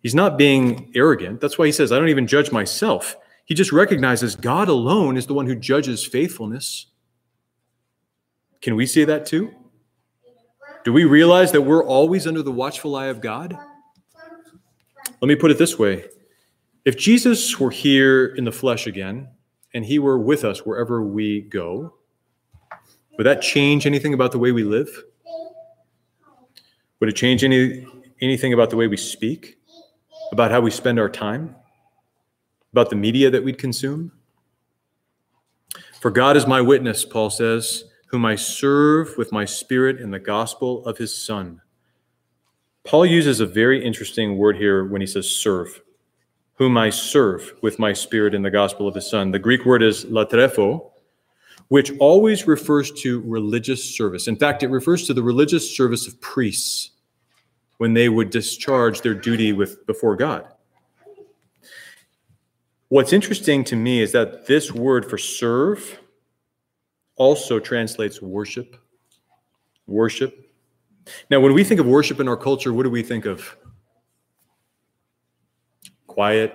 [0.01, 1.41] He's not being arrogant.
[1.41, 3.17] That's why he says, I don't even judge myself.
[3.45, 6.87] He just recognizes God alone is the one who judges faithfulness.
[8.61, 9.53] Can we say that too?
[10.85, 13.57] Do we realize that we're always under the watchful eye of God?
[15.21, 16.05] Let me put it this way
[16.85, 19.29] if Jesus were here in the flesh again
[19.73, 21.95] and he were with us wherever we go,
[23.17, 25.05] would that change anything about the way we live?
[26.99, 27.87] Would it change any,
[28.21, 29.59] anything about the way we speak?
[30.33, 31.55] About how we spend our time?
[32.73, 34.11] About the media that we'd consume?
[36.01, 40.19] For God is my witness, Paul says whom I serve with my spirit in the
[40.19, 41.63] gospel of his Son.
[42.85, 45.81] Paul uses a very interesting word here when he says serve,
[46.57, 49.31] whom I serve with my spirit in the gospel of his Son.
[49.31, 50.91] The Greek word is latreuo,
[51.69, 54.29] which always refers to religious service.
[54.29, 56.91] In fact, it refers to the religious service of priests
[57.79, 60.47] when they would discharge their duty with before God.
[62.91, 65.99] What's interesting to me is that this word for serve
[67.17, 68.77] also translates worship.
[69.87, 70.51] Worship.
[71.31, 73.57] Now, when we think of worship in our culture, what do we think of?
[76.07, 76.55] Quiet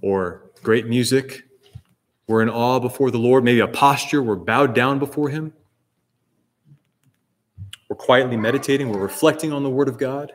[0.00, 1.44] or great music.
[2.26, 5.52] We're in awe before the Lord, maybe a posture, we're bowed down before Him.
[7.88, 10.32] We're quietly meditating, we're reflecting on the Word of God.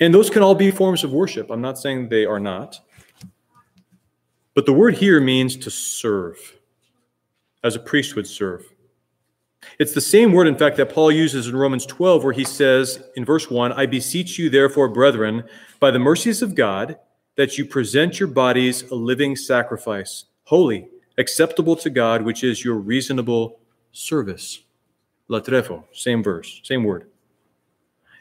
[0.00, 1.50] And those can all be forms of worship.
[1.50, 2.80] I'm not saying they are not.
[4.54, 6.38] But the word here means to serve
[7.64, 8.64] as a priest would serve.
[9.78, 13.02] It's the same word, in fact, that Paul uses in Romans 12, where he says
[13.16, 15.44] in verse 1 I beseech you, therefore, brethren,
[15.80, 16.98] by the mercies of God,
[17.36, 20.86] that you present your bodies a living sacrifice, holy,
[21.18, 23.58] acceptable to God, which is your reasonable
[23.92, 24.60] service.
[25.30, 27.08] Latreuo, same verse, same word.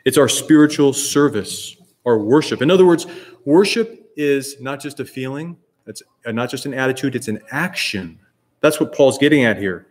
[0.05, 1.75] It's our spiritual service,
[2.05, 2.61] our worship.
[2.61, 3.05] In other words,
[3.45, 8.19] worship is not just a feeling, it's not just an attitude, it's an action.
[8.63, 9.85] That's what Paul's getting at here.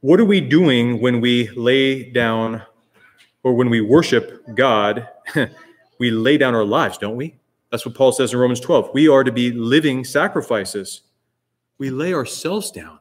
[0.00, 2.62] What are we doing when we lay down
[3.44, 5.08] or when we worship God?
[6.00, 7.36] we lay down our lives, don't we?
[7.70, 8.90] That's what Paul says in Romans 12.
[8.92, 11.02] We are to be living sacrifices.
[11.78, 12.98] We lay ourselves down.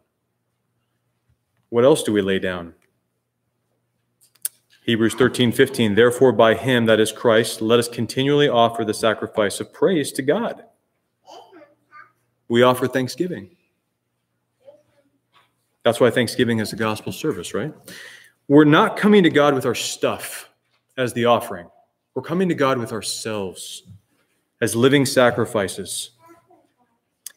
[1.70, 2.76] What else do we lay down?
[4.86, 5.96] Hebrews 13, 15.
[5.96, 10.22] Therefore, by him, that is Christ, let us continually offer the sacrifice of praise to
[10.22, 10.66] God.
[12.48, 13.56] We offer thanksgiving.
[15.84, 17.74] That's why Thanksgiving is a gospel service, right?
[18.48, 20.50] We're not coming to God with our stuff
[20.98, 21.68] as the offering.
[22.16, 23.84] We're coming to God with ourselves
[24.62, 26.12] as living sacrifices.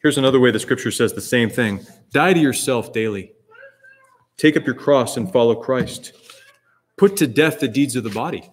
[0.03, 3.32] Here's another way the scripture says the same thing die to yourself daily.
[4.36, 6.12] Take up your cross and follow Christ.
[6.97, 8.51] Put to death the deeds of the body.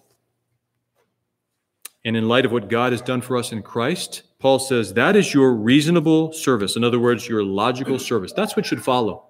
[2.04, 5.16] And in light of what God has done for us in Christ, Paul says that
[5.16, 6.76] is your reasonable service.
[6.76, 8.32] In other words, your logical service.
[8.32, 9.29] That's what should follow.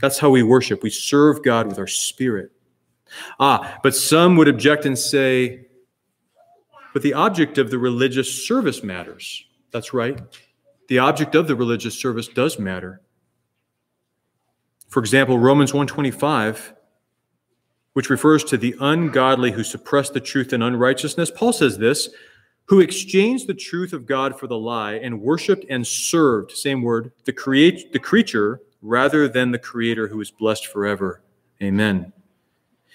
[0.00, 0.82] That's how we worship.
[0.82, 2.52] We serve God with our spirit.
[3.40, 5.66] Ah, but some would object and say,
[6.92, 9.44] but the object of the religious service matters.
[9.70, 10.20] That's right.
[10.88, 13.00] The object of the religious service does matter.
[14.88, 16.74] For example, Romans 125,
[17.92, 22.08] which refers to the ungodly who suppress the truth in unrighteousness, Paul says this,
[22.64, 27.12] who exchanged the truth of God for the lie and worshiped and served, same word,
[27.24, 31.22] the create the creature rather than the creator who is blessed forever.
[31.62, 32.12] Amen.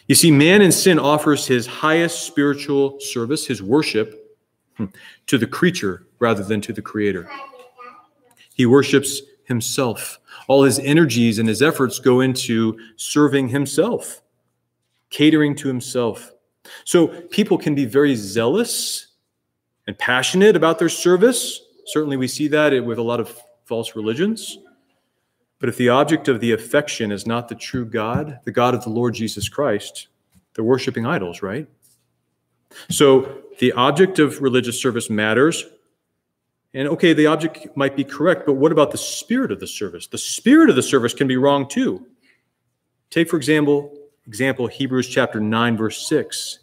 [0.08, 4.38] You see, man in sin offers his highest spiritual service, his worship,
[4.78, 4.86] hmm,
[5.28, 7.30] to the creature rather than to the creator.
[8.54, 10.20] He worships himself.
[10.48, 14.22] All his energies and his efforts go into serving himself,
[15.10, 16.32] catering to himself.
[16.86, 19.08] So people can be very zealous
[19.88, 21.62] and passionate about their service.
[21.86, 24.58] Certainly, we see that with a lot of false religions.
[25.64, 28.84] But if the object of the affection is not the true God, the God of
[28.84, 30.10] the Lord Jesus Christ,
[30.54, 31.70] they're worshiping idols, right?
[32.90, 35.66] So the object of religious service matters.
[36.74, 40.06] And okay, the object might be correct, but what about the spirit of the service?
[40.06, 42.08] The spirit of the service can be wrong too.
[43.10, 43.98] Take, for example,
[44.28, 46.60] example Hebrews chapter 9, verse 6.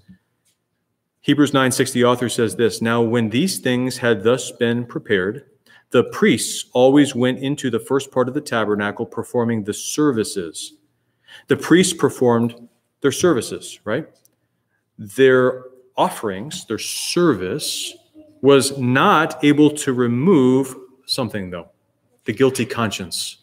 [1.22, 5.49] Hebrews 9 6, the author says this Now, when these things had thus been prepared,
[5.90, 10.74] the priests always went into the first part of the tabernacle performing the services.
[11.48, 12.68] The priests performed
[13.00, 14.08] their services, right?
[14.98, 15.64] Their
[15.96, 17.94] offerings, their service,
[18.40, 20.74] was not able to remove
[21.06, 21.70] something, though
[22.24, 23.38] the guilty conscience.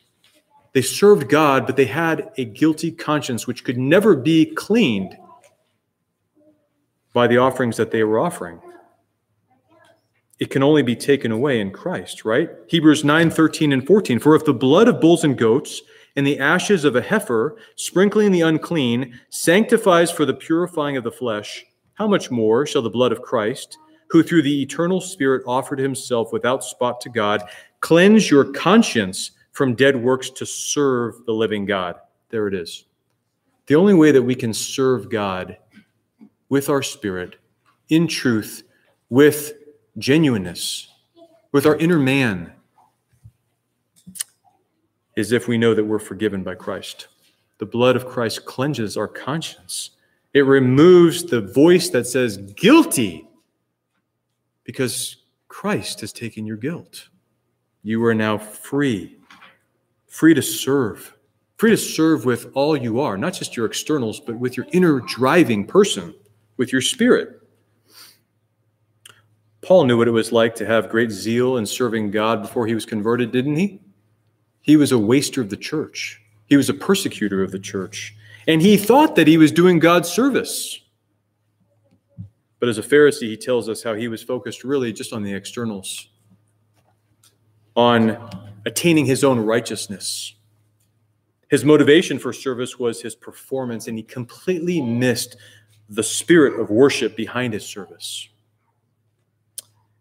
[0.74, 5.18] They served God, but they had a guilty conscience which could never be cleaned
[7.12, 8.62] by the offerings that they were offering
[10.40, 12.50] it can only be taken away in Christ, right?
[12.68, 14.20] Hebrews 9, 13, and 14.
[14.20, 15.82] For if the blood of bulls and goats
[16.16, 21.12] and the ashes of a heifer, sprinkling the unclean, sanctifies for the purifying of the
[21.12, 21.66] flesh,
[21.96, 23.78] how much more shall the blood of Christ,
[24.10, 27.44] who through the eternal Spirit offered himself without spot to God,
[27.82, 31.96] cleanse your conscience from dead works to serve the living God?
[32.30, 32.86] There it is.
[33.66, 35.58] The only way that we can serve God
[36.50, 37.36] with our spirit,
[37.90, 38.64] in truth,
[39.10, 39.54] with
[39.98, 40.88] genuineness,
[41.52, 42.54] with our inner man,
[45.16, 47.08] is if we know that we're forgiven by Christ.
[47.58, 49.92] The blood of Christ cleanses our conscience.
[50.34, 53.28] It removes the voice that says guilty
[54.64, 55.18] because
[55.48, 57.10] Christ has taken your guilt.
[57.82, 59.18] You are now free,
[60.08, 61.16] free to serve,
[61.58, 65.00] free to serve with all you are, not just your externals, but with your inner
[65.00, 66.14] driving person,
[66.58, 67.42] with your spirit.
[69.68, 72.74] Paul knew what it was like to have great zeal in serving God before he
[72.74, 73.82] was converted, didn't he?
[74.62, 78.16] He was a waster of the church, he was a persecutor of the church,
[78.48, 80.80] and he thought that he was doing God's service.
[82.62, 85.34] But as a Pharisee, he tells us how he was focused really just on the
[85.34, 86.08] externals,
[87.76, 88.30] on
[88.66, 90.34] attaining his own righteousness.
[91.50, 95.36] His motivation for service was his performance, and he completely missed
[95.90, 98.30] the spirit of worship behind his service.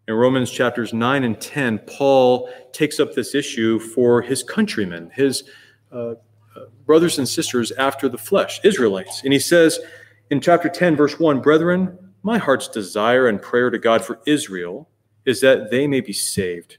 [0.07, 5.43] In Romans chapters 9 and 10, Paul takes up this issue for his countrymen, his
[5.91, 6.15] uh, uh,
[6.85, 9.23] brothers and sisters after the flesh, Israelites.
[9.25, 9.79] And he says
[10.29, 14.89] in chapter 10, verse 1 Brethren, my heart's desire and prayer to God for Israel
[15.25, 16.77] is that they may be saved.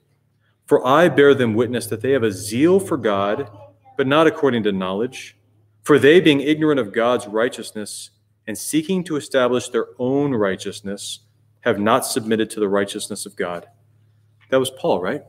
[0.64, 3.50] For I bear them witness that they have a zeal for God,
[3.98, 5.36] but not according to knowledge.
[5.82, 8.10] For they, being ignorant of God's righteousness
[8.46, 11.20] and seeking to establish their own righteousness,
[11.68, 13.66] have not submitted to the righteousness of God.
[14.50, 15.22] That was Paul, right?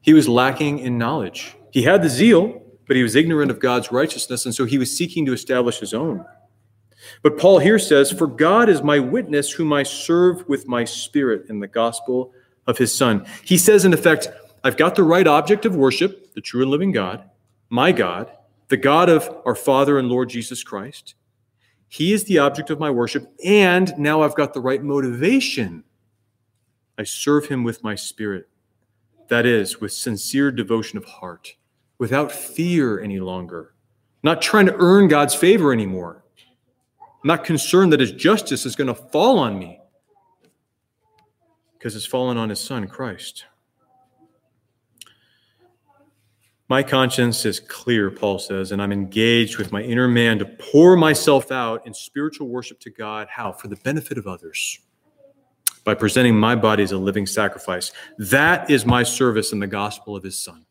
[0.00, 1.56] He was lacking in knowledge.
[1.70, 4.94] He had the zeal, but he was ignorant of God's righteousness, and so he was
[4.94, 6.24] seeking to establish his own.
[7.22, 11.46] But Paul here says, For God is my witness, whom I serve with my spirit
[11.48, 12.32] in the gospel
[12.66, 13.26] of his Son.
[13.44, 14.28] He says, in effect,
[14.62, 17.28] I've got the right object of worship, the true and living God,
[17.68, 18.30] my God,
[18.68, 21.14] the God of our Father and Lord Jesus Christ.
[21.94, 25.84] He is the object of my worship, and now I've got the right motivation.
[26.98, 28.48] I serve him with my spirit.
[29.28, 31.54] That is, with sincere devotion of heart,
[31.98, 33.74] without fear any longer,
[34.24, 36.24] not trying to earn God's favor anymore.
[37.22, 39.78] Not concerned that his justice is going to fall on me
[41.78, 43.44] because it's fallen on his son, Christ.
[46.68, 50.96] My conscience is clear, Paul says, and I'm engaged with my inner man to pour
[50.96, 53.28] myself out in spiritual worship to God.
[53.30, 53.52] How?
[53.52, 54.78] For the benefit of others.
[55.84, 57.92] By presenting my body as a living sacrifice.
[58.16, 60.64] That is my service in the gospel of his Son.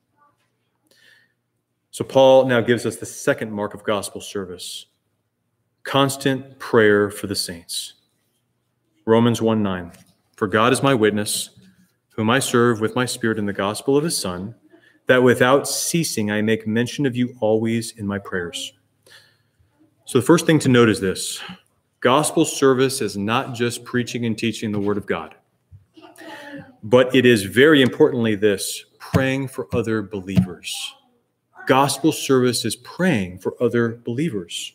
[1.91, 4.88] So, Paul now gives us the second mark of gospel service
[5.84, 7.94] constant prayer for the saints.
[9.06, 9.91] Romans 1 9.
[10.38, 11.52] For God is my witness,
[12.16, 14.56] whom I serve with my spirit in the gospel of his Son
[15.08, 18.74] that without ceasing I make mention of you always in my prayers.
[20.06, 21.41] So, the first thing to note is this
[21.99, 25.36] gospel service is not just preaching and teaching the word of God,
[26.84, 30.95] but it is very importantly this praying for other believers.
[31.66, 34.74] Gospel service is praying for other believers.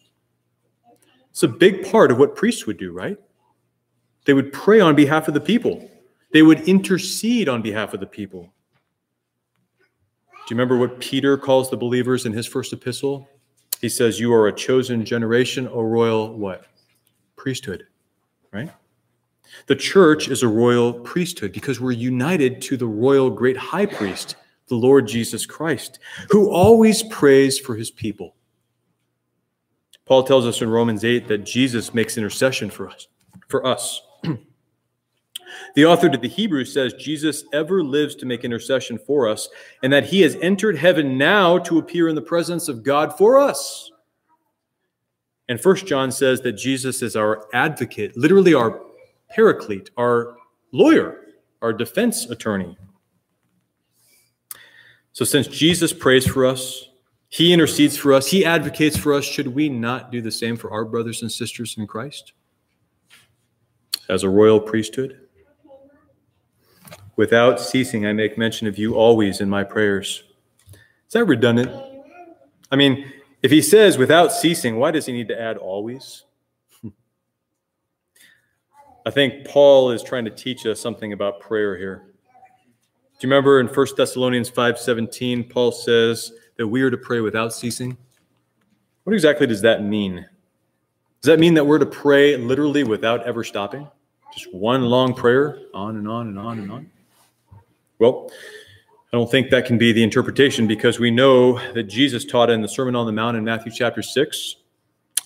[1.31, 3.18] It's a big part of what priests would do, right?
[4.24, 5.91] They would pray on behalf of the people,
[6.33, 8.53] they would intercede on behalf of the people.
[10.49, 13.28] Do you remember what Peter calls the believers in his first epistle?
[13.82, 16.64] He says, You are a chosen generation, a royal what?
[17.36, 17.86] Priesthood,
[18.51, 18.72] right?
[19.66, 24.36] The church is a royal priesthood because we're united to the royal great high priest,
[24.68, 25.99] the Lord Jesus Christ,
[26.30, 28.34] who always prays for his people.
[30.07, 33.09] Paul tells us in Romans 8 that Jesus makes intercession for us.
[33.49, 34.01] For us.
[35.74, 39.49] The author to the Hebrews says Jesus ever lives to make intercession for us,
[39.82, 43.38] and that he has entered heaven now to appear in the presence of God for
[43.38, 43.90] us.
[45.49, 48.82] And First John says that Jesus is our advocate, literally our
[49.30, 50.36] paraclete, our
[50.72, 51.20] lawyer,
[51.62, 52.76] our defense attorney.
[55.12, 56.88] So, since Jesus prays for us,
[57.28, 60.70] he intercedes for us, he advocates for us, should we not do the same for
[60.70, 62.32] our brothers and sisters in Christ?
[64.09, 65.28] As a royal priesthood?
[67.19, 70.23] Without ceasing, I make mention of you always in my prayers.
[70.73, 71.69] Is that redundant?
[72.71, 73.12] I mean,
[73.43, 76.23] if he says without ceasing, why does he need to add always?
[79.05, 82.05] I think Paul is trying to teach us something about prayer here.
[83.19, 87.53] Do you remember in 1 Thessalonians 5:17 Paul says that we are to pray without
[87.53, 87.99] ceasing?
[89.03, 90.25] What exactly does that mean?
[91.21, 93.89] Does that mean that we're to pray literally without ever stopping?
[94.33, 96.91] Just one long prayer, on and on and on and on?
[97.99, 98.30] Well,
[99.12, 102.62] I don't think that can be the interpretation because we know that Jesus taught in
[102.62, 104.57] the Sermon on the Mount in Matthew chapter 6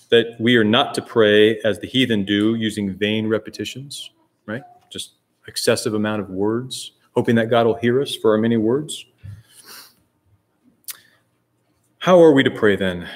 [0.09, 4.11] that we are not to pray as the heathen do using vain repetitions,
[4.45, 4.63] right?
[4.89, 5.13] Just
[5.47, 9.05] excessive amount of words, hoping that God will hear us for our many words.
[11.99, 13.07] How are we to pray then?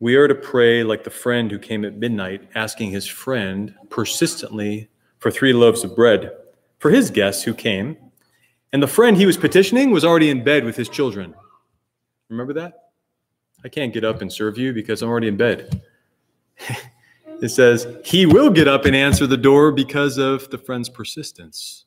[0.00, 4.88] We are to pray like the friend who came at midnight asking his friend persistently
[5.18, 6.32] for three loaves of bread
[6.78, 7.96] for his guests who came
[8.72, 11.34] and the friend he was petitioning was already in bed with his children.
[12.28, 12.90] Remember that?
[13.64, 15.82] I can't get up and serve you because I'm already in bed.
[17.42, 21.86] it says, He will get up and answer the door because of the friend's persistence.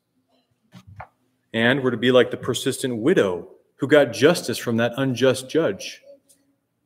[1.54, 6.02] And we're to be like the persistent widow who got justice from that unjust judge.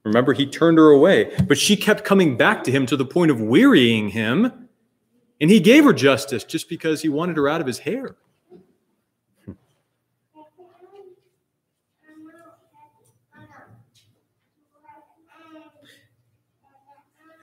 [0.04, 3.32] Remember, he turned her away, but she kept coming back to him to the point
[3.32, 4.70] of wearying him.
[5.42, 8.16] And he gave her justice just because he wanted her out of his hair.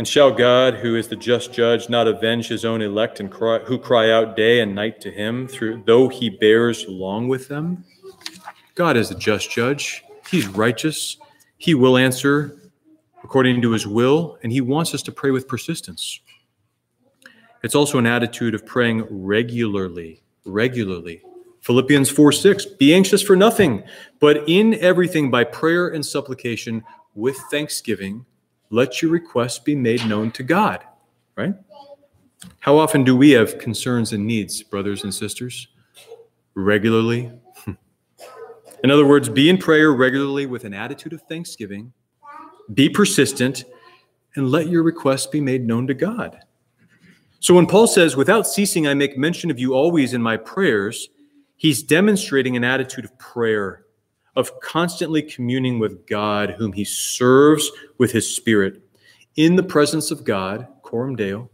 [0.02, 3.60] And shall God, who is the just judge, not avenge his own elect and cry,
[3.60, 7.84] who cry out day and night to him, through though he bears long with them?
[8.74, 10.02] God is the just judge.
[10.28, 11.18] He's righteous.
[11.56, 12.72] He will answer
[13.22, 16.18] according to his will, and he wants us to pray with persistence.
[17.62, 21.22] It's also an attitude of praying regularly, regularly.
[21.60, 23.84] Philippians 4 6, be anxious for nothing,
[24.18, 26.82] but in everything by prayer and supplication
[27.14, 28.26] with thanksgiving
[28.72, 30.82] let your requests be made known to God.
[31.36, 31.54] right?
[32.58, 35.68] How often do we have concerns and needs, brothers and sisters?
[36.54, 37.30] Regularly.
[38.82, 41.92] In other words, be in prayer regularly with an attitude of thanksgiving,
[42.74, 43.64] be persistent,
[44.34, 46.40] and let your requests be made known to God.
[47.38, 51.10] So when Paul says, without ceasing, I make mention of you always in my prayers,
[51.56, 53.81] he's demonstrating an attitude of prayer,
[54.36, 58.82] of constantly communing with God, whom he serves with his spirit
[59.36, 61.50] in the presence of God, Coram Deo,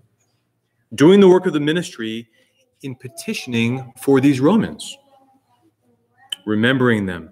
[0.95, 2.29] doing the work of the ministry
[2.83, 4.97] in petitioning for these Romans,
[6.47, 7.31] remembering them,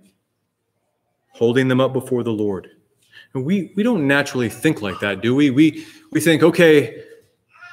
[1.30, 2.68] holding them up before the Lord.
[3.34, 5.50] And we, we don't naturally think like that, do we?
[5.50, 7.02] We, we think, okay,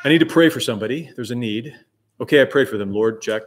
[0.03, 1.09] I need to pray for somebody.
[1.15, 1.73] There's a need.
[2.19, 3.43] Okay, I prayed for them, Lord, check.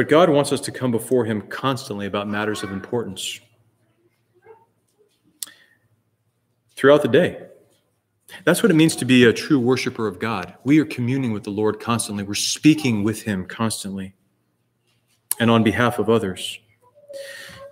[0.00, 3.38] But God wants us to come before Him constantly about matters of importance
[6.74, 7.48] throughout the day.
[8.46, 10.54] That's what it means to be a true worshiper of God.
[10.64, 14.14] We are communing with the Lord constantly, we're speaking with Him constantly
[15.38, 16.58] and on behalf of others.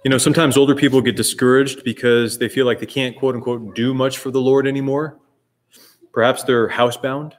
[0.05, 3.75] You know, sometimes older people get discouraged because they feel like they can't, quote unquote,
[3.75, 5.19] do much for the Lord anymore.
[6.13, 7.33] Perhaps they're housebound.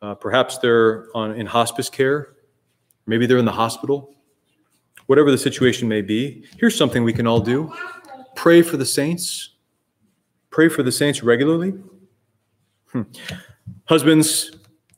[0.00, 2.28] Uh, perhaps they're on, in hospice care.
[3.06, 4.14] Maybe they're in the hospital.
[5.06, 7.72] Whatever the situation may be, here's something we can all do
[8.36, 9.50] pray for the saints.
[10.50, 11.74] Pray for the saints regularly.
[12.86, 13.02] Hmm.
[13.84, 14.52] Husbands,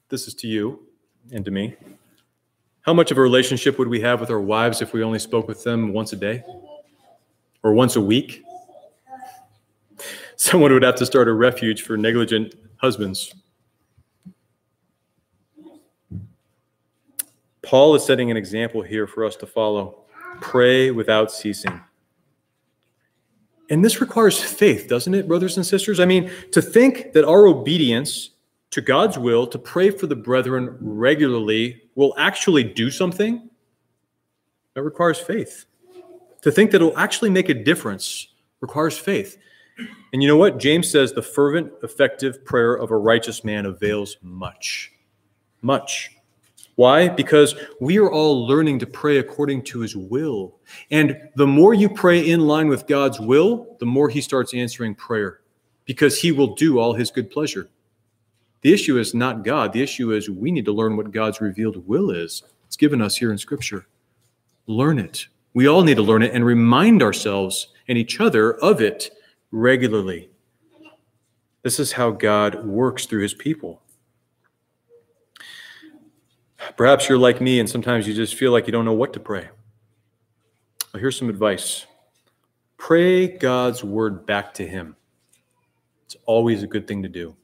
[0.08, 0.86] this is to you
[1.32, 1.74] and to me.
[2.82, 5.48] How much of a relationship would we have with our wives if we only spoke
[5.48, 6.44] with them once a day
[7.62, 8.42] or once a week?
[10.36, 13.34] Someone would have to start a refuge for negligent husbands.
[17.72, 20.04] Paul is setting an example here for us to follow.
[20.42, 21.80] Pray without ceasing.
[23.70, 25.98] And this requires faith, doesn't it, brothers and sisters?
[25.98, 28.32] I mean, to think that our obedience
[28.72, 33.48] to God's will, to pray for the brethren regularly, will actually do something,
[34.74, 35.64] that requires faith.
[36.42, 39.38] To think that it will actually make a difference requires faith.
[40.12, 40.58] And you know what?
[40.58, 44.92] James says the fervent, effective prayer of a righteous man avails much.
[45.62, 46.10] Much.
[46.76, 47.08] Why?
[47.08, 50.56] Because we are all learning to pray according to his will.
[50.90, 54.94] And the more you pray in line with God's will, the more he starts answering
[54.94, 55.40] prayer
[55.84, 57.68] because he will do all his good pleasure.
[58.62, 59.72] The issue is not God.
[59.72, 62.42] The issue is we need to learn what God's revealed will is.
[62.66, 63.86] It's given us here in Scripture.
[64.66, 65.26] Learn it.
[65.52, 69.10] We all need to learn it and remind ourselves and each other of it
[69.50, 70.30] regularly.
[71.62, 73.81] This is how God works through his people.
[76.76, 79.20] Perhaps you're like me and sometimes you just feel like you don't know what to
[79.20, 79.48] pray.
[80.92, 81.86] Well, here's some advice
[82.76, 84.96] pray God's word back to Him.
[86.04, 87.36] It's always a good thing to do.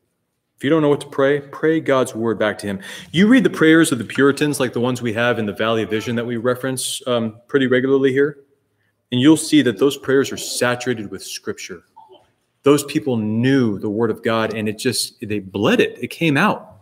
[0.56, 2.80] If you don't know what to pray, pray God's word back to Him.
[3.12, 5.84] You read the prayers of the Puritans, like the ones we have in the Valley
[5.84, 8.40] of Vision that we reference um, pretty regularly here,
[9.12, 11.84] and you'll see that those prayers are saturated with Scripture.
[12.64, 15.96] Those people knew the Word of God, and it just, they bled it.
[16.02, 16.77] It came out.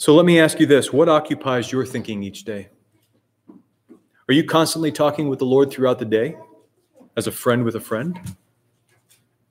[0.00, 2.70] So let me ask you this what occupies your thinking each day?
[4.30, 6.38] Are you constantly talking with the Lord throughout the day
[7.18, 8.18] as a friend with a friend?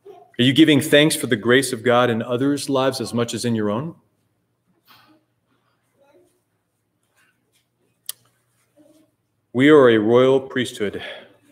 [0.07, 3.45] Are you giving thanks for the grace of God in others' lives as much as
[3.45, 3.93] in your own?
[9.53, 11.03] We are a royal priesthood.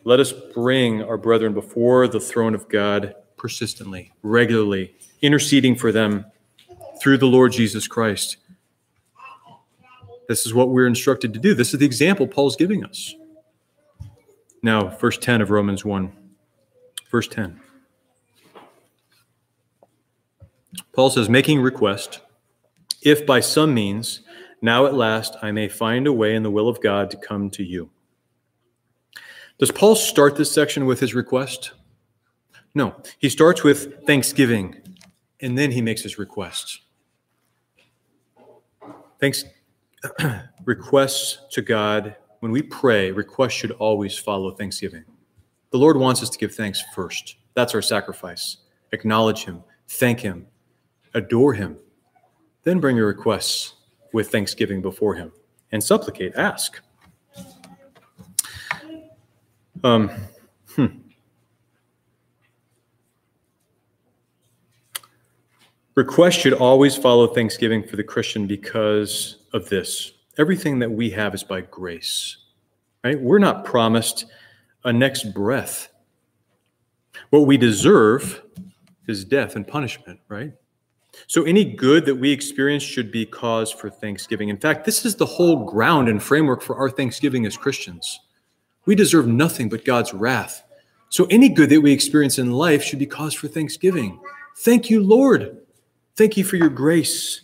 [0.06, 6.26] Let us bring our brethren before the throne of God persistently, regularly, interceding for them
[7.00, 8.38] through the Lord Jesus Christ.
[10.28, 11.54] This is what we're instructed to do.
[11.54, 13.16] This is the example Paul's giving us.
[14.62, 16.12] Now, verse 10 of Romans 1.
[17.10, 17.62] Verse 10.
[20.94, 22.22] Paul says, making request,
[23.02, 24.22] if by some means,
[24.62, 27.50] now at last, I may find a way in the will of God to come
[27.52, 27.90] to you.
[29.60, 31.72] Does Paul start this section with his request?
[32.76, 32.96] No.
[33.20, 34.76] He starts with thanksgiving,
[35.40, 36.82] and then he makes his request.
[39.20, 39.46] Thanks,
[40.66, 45.04] requests to God, when we pray, requests should always follow thanksgiving.
[45.72, 47.38] The Lord wants us to give thanks first.
[47.54, 48.58] That's our sacrifice.
[48.92, 50.48] Acknowledge Him, thank Him,
[51.14, 51.78] adore Him.
[52.64, 53.74] Then bring your requests
[54.14, 55.32] with thanksgiving before Him
[55.72, 56.82] and supplicate, ask.
[59.84, 60.10] Um,
[60.76, 60.86] hmm.
[65.96, 71.34] Requests should always follow thanksgiving for the Christian because of this everything that we have
[71.34, 72.38] is by grace,
[73.04, 73.20] right?
[73.20, 74.26] We're not promised
[74.86, 75.90] a next breath.
[77.32, 78.42] What we deserve
[79.08, 80.54] is death and punishment, right?
[81.26, 84.50] So any good that we experience should be cause for thanksgiving.
[84.50, 88.20] In fact, this is the whole ground and framework for our thanksgiving as Christians.
[88.86, 90.64] We deserve nothing but God's wrath.
[91.10, 94.20] So any good that we experience in life should be cause for thanksgiving.
[94.58, 95.58] Thank you, Lord.
[96.16, 97.42] Thank you for your grace.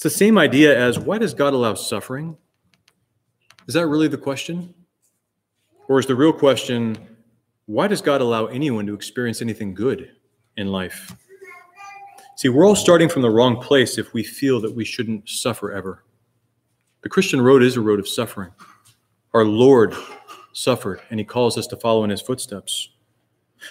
[0.00, 2.38] It's the same idea as why does God allow suffering?
[3.68, 4.72] Is that really the question?
[5.88, 6.96] Or is the real question,
[7.66, 10.12] why does God allow anyone to experience anything good
[10.56, 11.14] in life?
[12.36, 15.70] See, we're all starting from the wrong place if we feel that we shouldn't suffer
[15.70, 16.02] ever.
[17.02, 18.52] The Christian road is a road of suffering.
[19.34, 19.94] Our Lord
[20.54, 22.88] suffered, and he calls us to follow in his footsteps.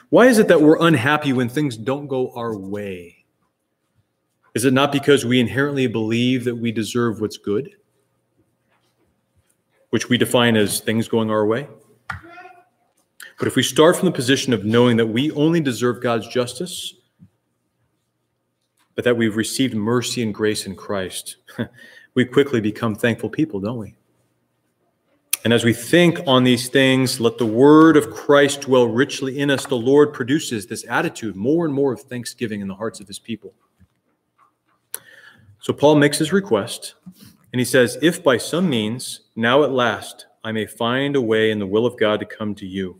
[0.09, 3.18] Why is it that we're unhappy when things don't go our way?
[4.59, 7.77] Is it not because we inherently believe that we deserve what's good,
[9.89, 11.69] which we define as things going our way?
[13.37, 16.93] But if we start from the position of knowing that we only deserve God's justice,
[18.95, 21.37] but that we've received mercy and grace in Christ,
[22.13, 23.95] we quickly become thankful people, don't we?
[25.45, 29.51] And as we think on these things, let the word of Christ dwell richly in
[29.51, 29.65] us.
[29.65, 33.19] The Lord produces this attitude, more and more of thanksgiving in the hearts of his
[33.19, 33.53] people.
[35.61, 36.95] So Paul makes his request,
[37.51, 41.51] and he says, If by some means, now at last, I may find a way
[41.51, 42.99] in the will of God to come to you.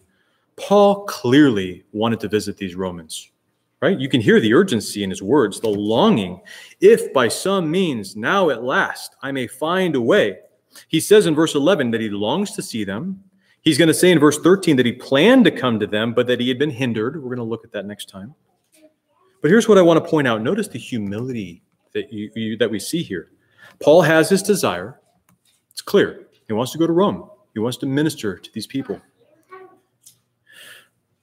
[0.57, 3.32] Paul clearly wanted to visit these Romans,
[3.82, 3.97] right?
[3.97, 6.41] You can hear the urgency in his words, the longing.
[6.82, 10.39] If by some means, now at last, I may find a way.
[10.89, 13.24] He says in verse 11 that he longs to see them.
[13.62, 16.28] He's going to say in verse 13 that he planned to come to them, but
[16.28, 17.16] that he had been hindered.
[17.16, 18.36] We're going to look at that next time.
[19.41, 20.41] But here's what I want to point out.
[20.41, 21.62] Notice the humility
[21.93, 23.29] that, you, you, that we see here.
[23.79, 24.99] Paul has his desire.
[25.71, 26.27] It's clear.
[26.47, 27.29] He wants to go to Rome.
[27.53, 29.01] He wants to minister to these people.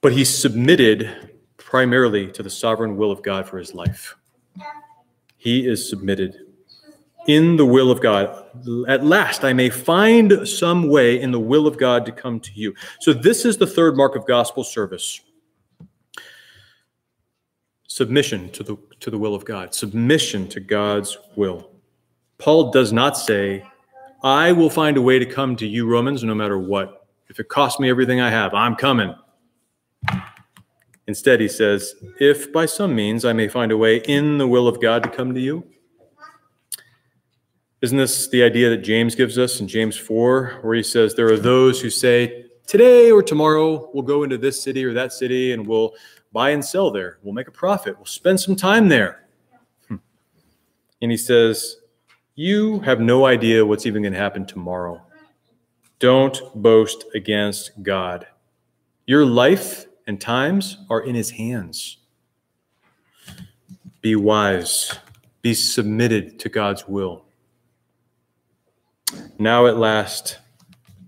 [0.01, 4.17] But he's submitted primarily to the sovereign will of God for his life.
[5.37, 6.47] He is submitted
[7.27, 8.45] in the will of God.
[8.89, 12.51] At last, I may find some way in the will of God to come to
[12.55, 12.75] you.
[13.01, 15.21] So, this is the third mark of gospel service
[17.97, 21.71] submission to the, to the will of God, submission to God's will.
[22.37, 23.65] Paul does not say,
[24.23, 27.07] I will find a way to come to you, Romans, no matter what.
[27.31, 29.15] If it costs me everything I have, I'm coming.
[31.07, 34.69] Instead, he says, If by some means I may find a way in the will
[34.69, 35.67] of God to come to you.
[37.81, 41.33] Isn't this the idea that James gives us in James 4, where he says, There
[41.33, 45.53] are those who say, Today or tomorrow, we'll go into this city or that city
[45.53, 45.95] and we'll
[46.37, 47.17] buy and sell there.
[47.23, 47.97] We'll make a profit.
[47.97, 49.25] We'll spend some time there.
[49.89, 49.97] Hmm.
[51.01, 51.77] And he says,
[52.35, 55.01] You have no idea what's even going to happen tomorrow.
[55.99, 58.27] Don't boast against God.
[59.07, 61.97] Your life and times are in his hands.
[64.03, 64.95] Be wise,
[65.41, 67.25] be submitted to God's will.
[69.39, 70.37] Now at last,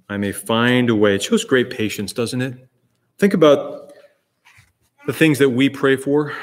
[0.09, 1.17] I may find a way.
[1.17, 2.67] It shows great patience, doesn't it?
[3.19, 3.78] Think about
[5.09, 6.35] the things that we pray for,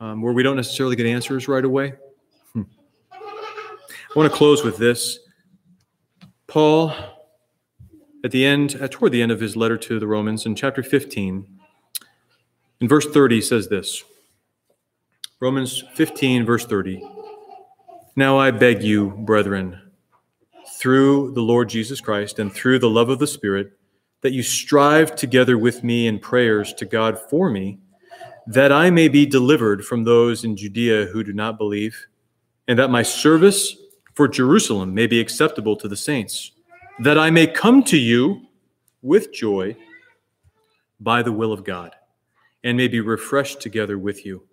[0.00, 1.94] um, where we don't necessarily get answers right away.
[2.52, 2.62] Hmm.
[3.12, 5.20] I want to close with this.
[6.48, 6.92] Paul
[8.24, 10.82] at the end, at, toward the end of his letter to the Romans, in chapter
[10.82, 11.46] 15,
[12.80, 14.02] in verse 30, says this
[15.38, 17.08] Romans 15, verse 30.
[18.16, 19.80] Now I beg you, brethren,
[20.76, 23.78] through the Lord Jesus Christ and through the love of the Spirit,
[24.22, 27.78] that you strive together with me in prayers to God for me,
[28.46, 32.06] that I may be delivered from those in Judea who do not believe,
[32.68, 33.76] and that my service
[34.14, 36.52] for Jerusalem may be acceptable to the saints
[36.98, 38.42] that I may come to you
[39.02, 39.76] with joy
[40.98, 41.94] by the will of God
[42.64, 44.44] and may be refreshed together with you.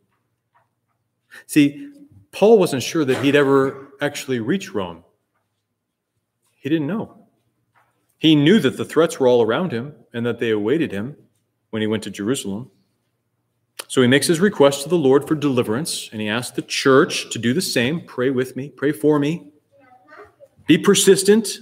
[1.48, 1.92] See,
[2.32, 5.04] Paul wasn't sure that he'd ever actually reach Rome.
[6.58, 7.23] He didn't know.
[8.24, 11.18] He knew that the threats were all around him and that they awaited him
[11.72, 12.72] when he went to Jerusalem.
[13.90, 17.30] So he makes his request to the Lord for deliverance and he asks the church
[17.32, 18.00] to do the same.
[18.00, 19.52] Pray with me, pray for me.
[20.68, 21.58] Be persistent,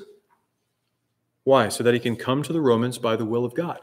[1.45, 1.69] why?
[1.69, 3.79] So that he can come to the Romans by the will of God.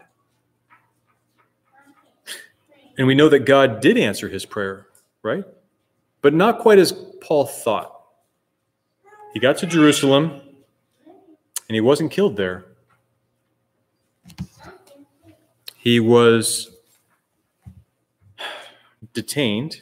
[2.97, 4.87] And we know that God did answer his prayer,
[5.24, 5.45] right?
[6.22, 7.93] But not quite as Paul thought.
[9.35, 10.43] He got to Jerusalem
[11.68, 12.67] and he wasn't killed there.
[15.79, 16.76] He was
[19.14, 19.81] detained,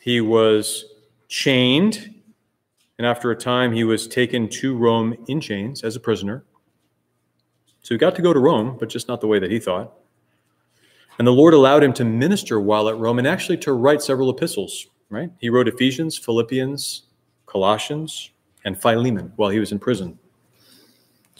[0.00, 0.84] he was
[1.28, 2.14] chained,
[2.98, 6.44] and after a time, he was taken to Rome in chains as a prisoner.
[7.80, 9.94] So he got to go to Rome, but just not the way that he thought.
[11.18, 14.30] And the Lord allowed him to minister while at Rome and actually to write several
[14.30, 15.30] epistles, right?
[15.38, 17.04] He wrote Ephesians, Philippians,
[17.46, 18.30] Colossians,
[18.64, 20.18] and Philemon while he was in prison.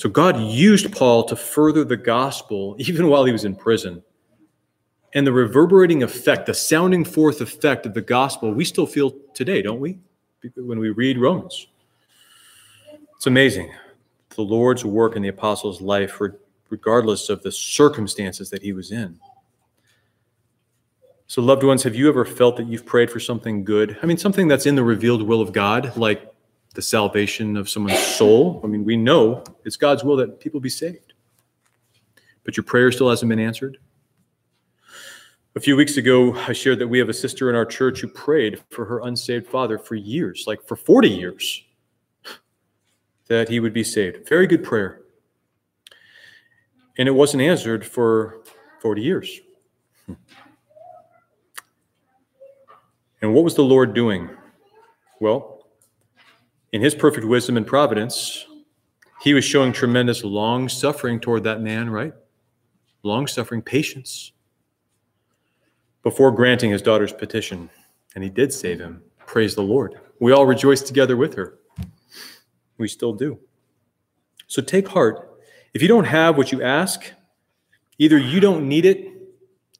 [0.02, 4.02] So God used Paul to further the gospel even while he was in prison.
[5.14, 9.62] And the reverberating effect, the sounding forth effect of the gospel, we still feel today,
[9.62, 10.00] don't we?
[10.56, 11.68] When we read Romans.
[13.14, 13.72] It's amazing
[14.30, 16.20] the Lord's work in the apostle's life,
[16.68, 19.20] regardless of the circumstances that he was in.
[21.28, 23.96] So, loved ones, have you ever felt that you've prayed for something good?
[24.02, 26.31] I mean, something that's in the revealed will of God, like
[26.72, 28.60] the salvation of someone's soul.
[28.64, 31.12] I mean, we know it's God's will that people be saved.
[32.44, 33.78] But your prayer still hasn't been answered.
[35.54, 38.08] A few weeks ago, I shared that we have a sister in our church who
[38.08, 41.62] prayed for her unsaved father for years, like for 40 years,
[43.28, 44.26] that he would be saved.
[44.26, 45.02] Very good prayer.
[46.96, 48.42] And it wasn't answered for
[48.80, 49.40] 40 years.
[53.20, 54.30] And what was the Lord doing?
[55.20, 55.51] Well,
[56.72, 58.46] in his perfect wisdom and providence,
[59.20, 62.14] he was showing tremendous long suffering toward that man, right?
[63.02, 64.32] Long suffering, patience,
[66.02, 67.70] before granting his daughter's petition.
[68.14, 69.02] And he did save him.
[69.26, 70.00] Praise the Lord.
[70.18, 71.58] We all rejoice together with her.
[72.78, 73.38] We still do.
[74.46, 75.30] So take heart.
[75.72, 77.12] If you don't have what you ask,
[77.98, 79.08] either you don't need it,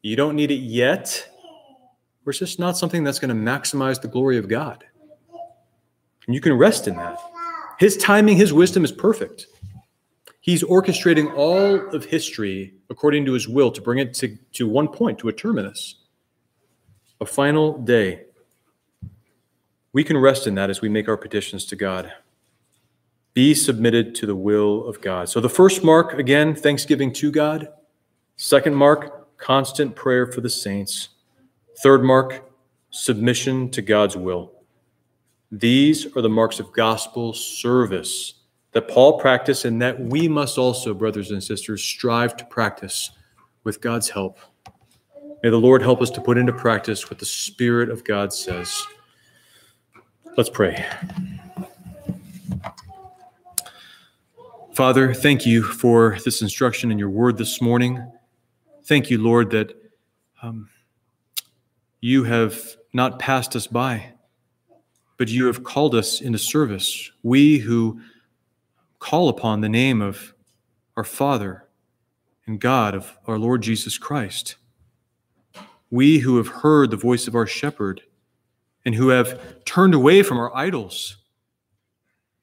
[0.03, 1.29] you don't need it yet,
[2.25, 4.85] or it's just not something that's going to maximize the glory of God.
[6.27, 7.19] And you can rest in that.
[7.79, 9.47] His timing, his wisdom is perfect.
[10.41, 14.89] He's orchestrating all of history according to his will to bring it to, to one
[14.89, 15.97] point, to a terminus,
[17.21, 18.25] a final day.
[19.93, 22.13] We can rest in that as we make our petitions to God.
[23.35, 25.29] Be submitted to the will of God.
[25.29, 27.69] So the first mark, again, thanksgiving to God.
[28.37, 31.11] Second mark, constant prayer for the saints.
[31.83, 32.51] Third mark,
[32.91, 34.53] submission to God's will.
[35.53, 38.35] These are the marks of gospel service
[38.73, 43.11] that Paul practiced and that we must also, brothers and sisters, strive to practice
[43.63, 44.39] with God's help.
[45.43, 48.83] May the Lord help us to put into practice what the Spirit of God says.
[50.39, 50.87] Let's pray.
[54.73, 58.03] Father, thank you for this instruction in your word this morning.
[58.85, 59.77] Thank you, Lord, that
[60.41, 60.71] um,
[62.01, 62.59] you have
[62.95, 64.15] not passed us by,
[65.23, 67.13] but you have called us into service.
[67.23, 68.01] We who
[68.99, 70.35] call upon the name of
[70.97, 71.69] our Father
[72.45, 74.57] and God of our Lord Jesus Christ.
[75.93, 78.03] We who have heard the voice of our shepherd
[78.85, 81.19] and who have turned away from our idols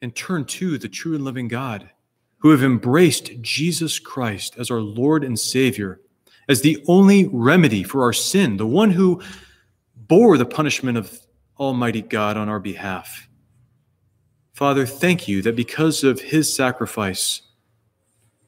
[0.02, 1.90] and turned to the true and living God,
[2.38, 6.00] who have embraced Jesus Christ as our Lord and Savior,
[6.48, 9.22] as the only remedy for our sin, the one who
[9.98, 11.20] bore the punishment of
[11.60, 13.28] Almighty God on our behalf.
[14.54, 17.42] Father, thank you that because of his sacrifice,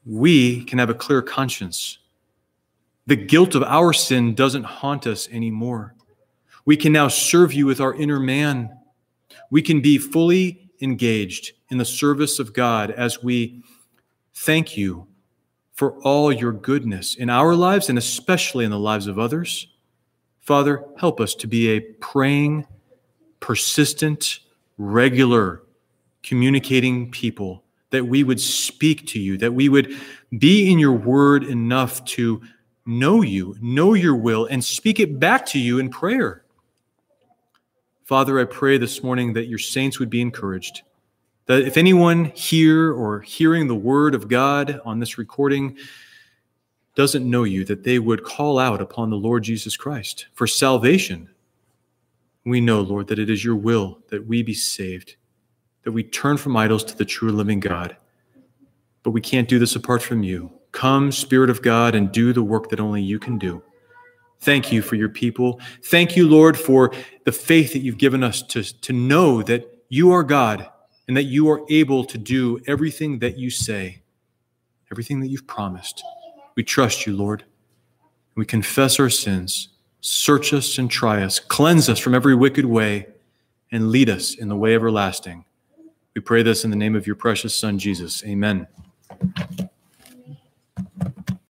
[0.04, 1.98] we can have a clear conscience.
[3.06, 5.94] The guilt of our sin doesn't haunt us anymore.
[6.64, 8.70] We can now serve you with our inner man.
[9.50, 13.62] We can be fully engaged in the service of God as we
[14.34, 15.06] thank you
[15.72, 19.68] for all your goodness in our lives and especially in the lives of others.
[20.40, 22.66] Father, help us to be a praying,
[23.42, 24.38] persistent,
[24.78, 25.62] regular,
[26.22, 29.94] communicating people, that we would speak to you, that we would
[30.38, 32.40] be in your word enough to
[32.86, 36.44] know you, know your will, and speak it back to you in prayer.
[38.04, 40.82] Father, I pray this morning that your saints would be encouraged.
[41.46, 45.76] That if anyone here or hearing the word of God on this recording
[46.94, 51.28] doesn't know you, that they would call out upon the Lord Jesus Christ for salvation.
[52.44, 55.16] We know, Lord, that it is your will that we be saved,
[55.84, 57.96] that we turn from idols to the true living God.
[59.02, 60.52] But we can't do this apart from you.
[60.72, 63.62] Come, Spirit of God, and do the work that only you can do.
[64.40, 65.60] Thank you for your people.
[65.84, 66.92] Thank you, Lord, for
[67.24, 70.68] the faith that you've given us to, to know that you are God
[71.06, 74.02] and that you are able to do everything that you say,
[74.90, 76.02] everything that you've promised.
[76.56, 77.44] We trust you, Lord.
[78.34, 79.68] We confess our sins.
[80.04, 81.38] Search us and try us.
[81.38, 83.06] Cleanse us from every wicked way
[83.70, 85.44] and lead us in the way everlasting.
[86.14, 88.22] We pray this in the name of your precious Son, Jesus.
[88.24, 88.66] Amen.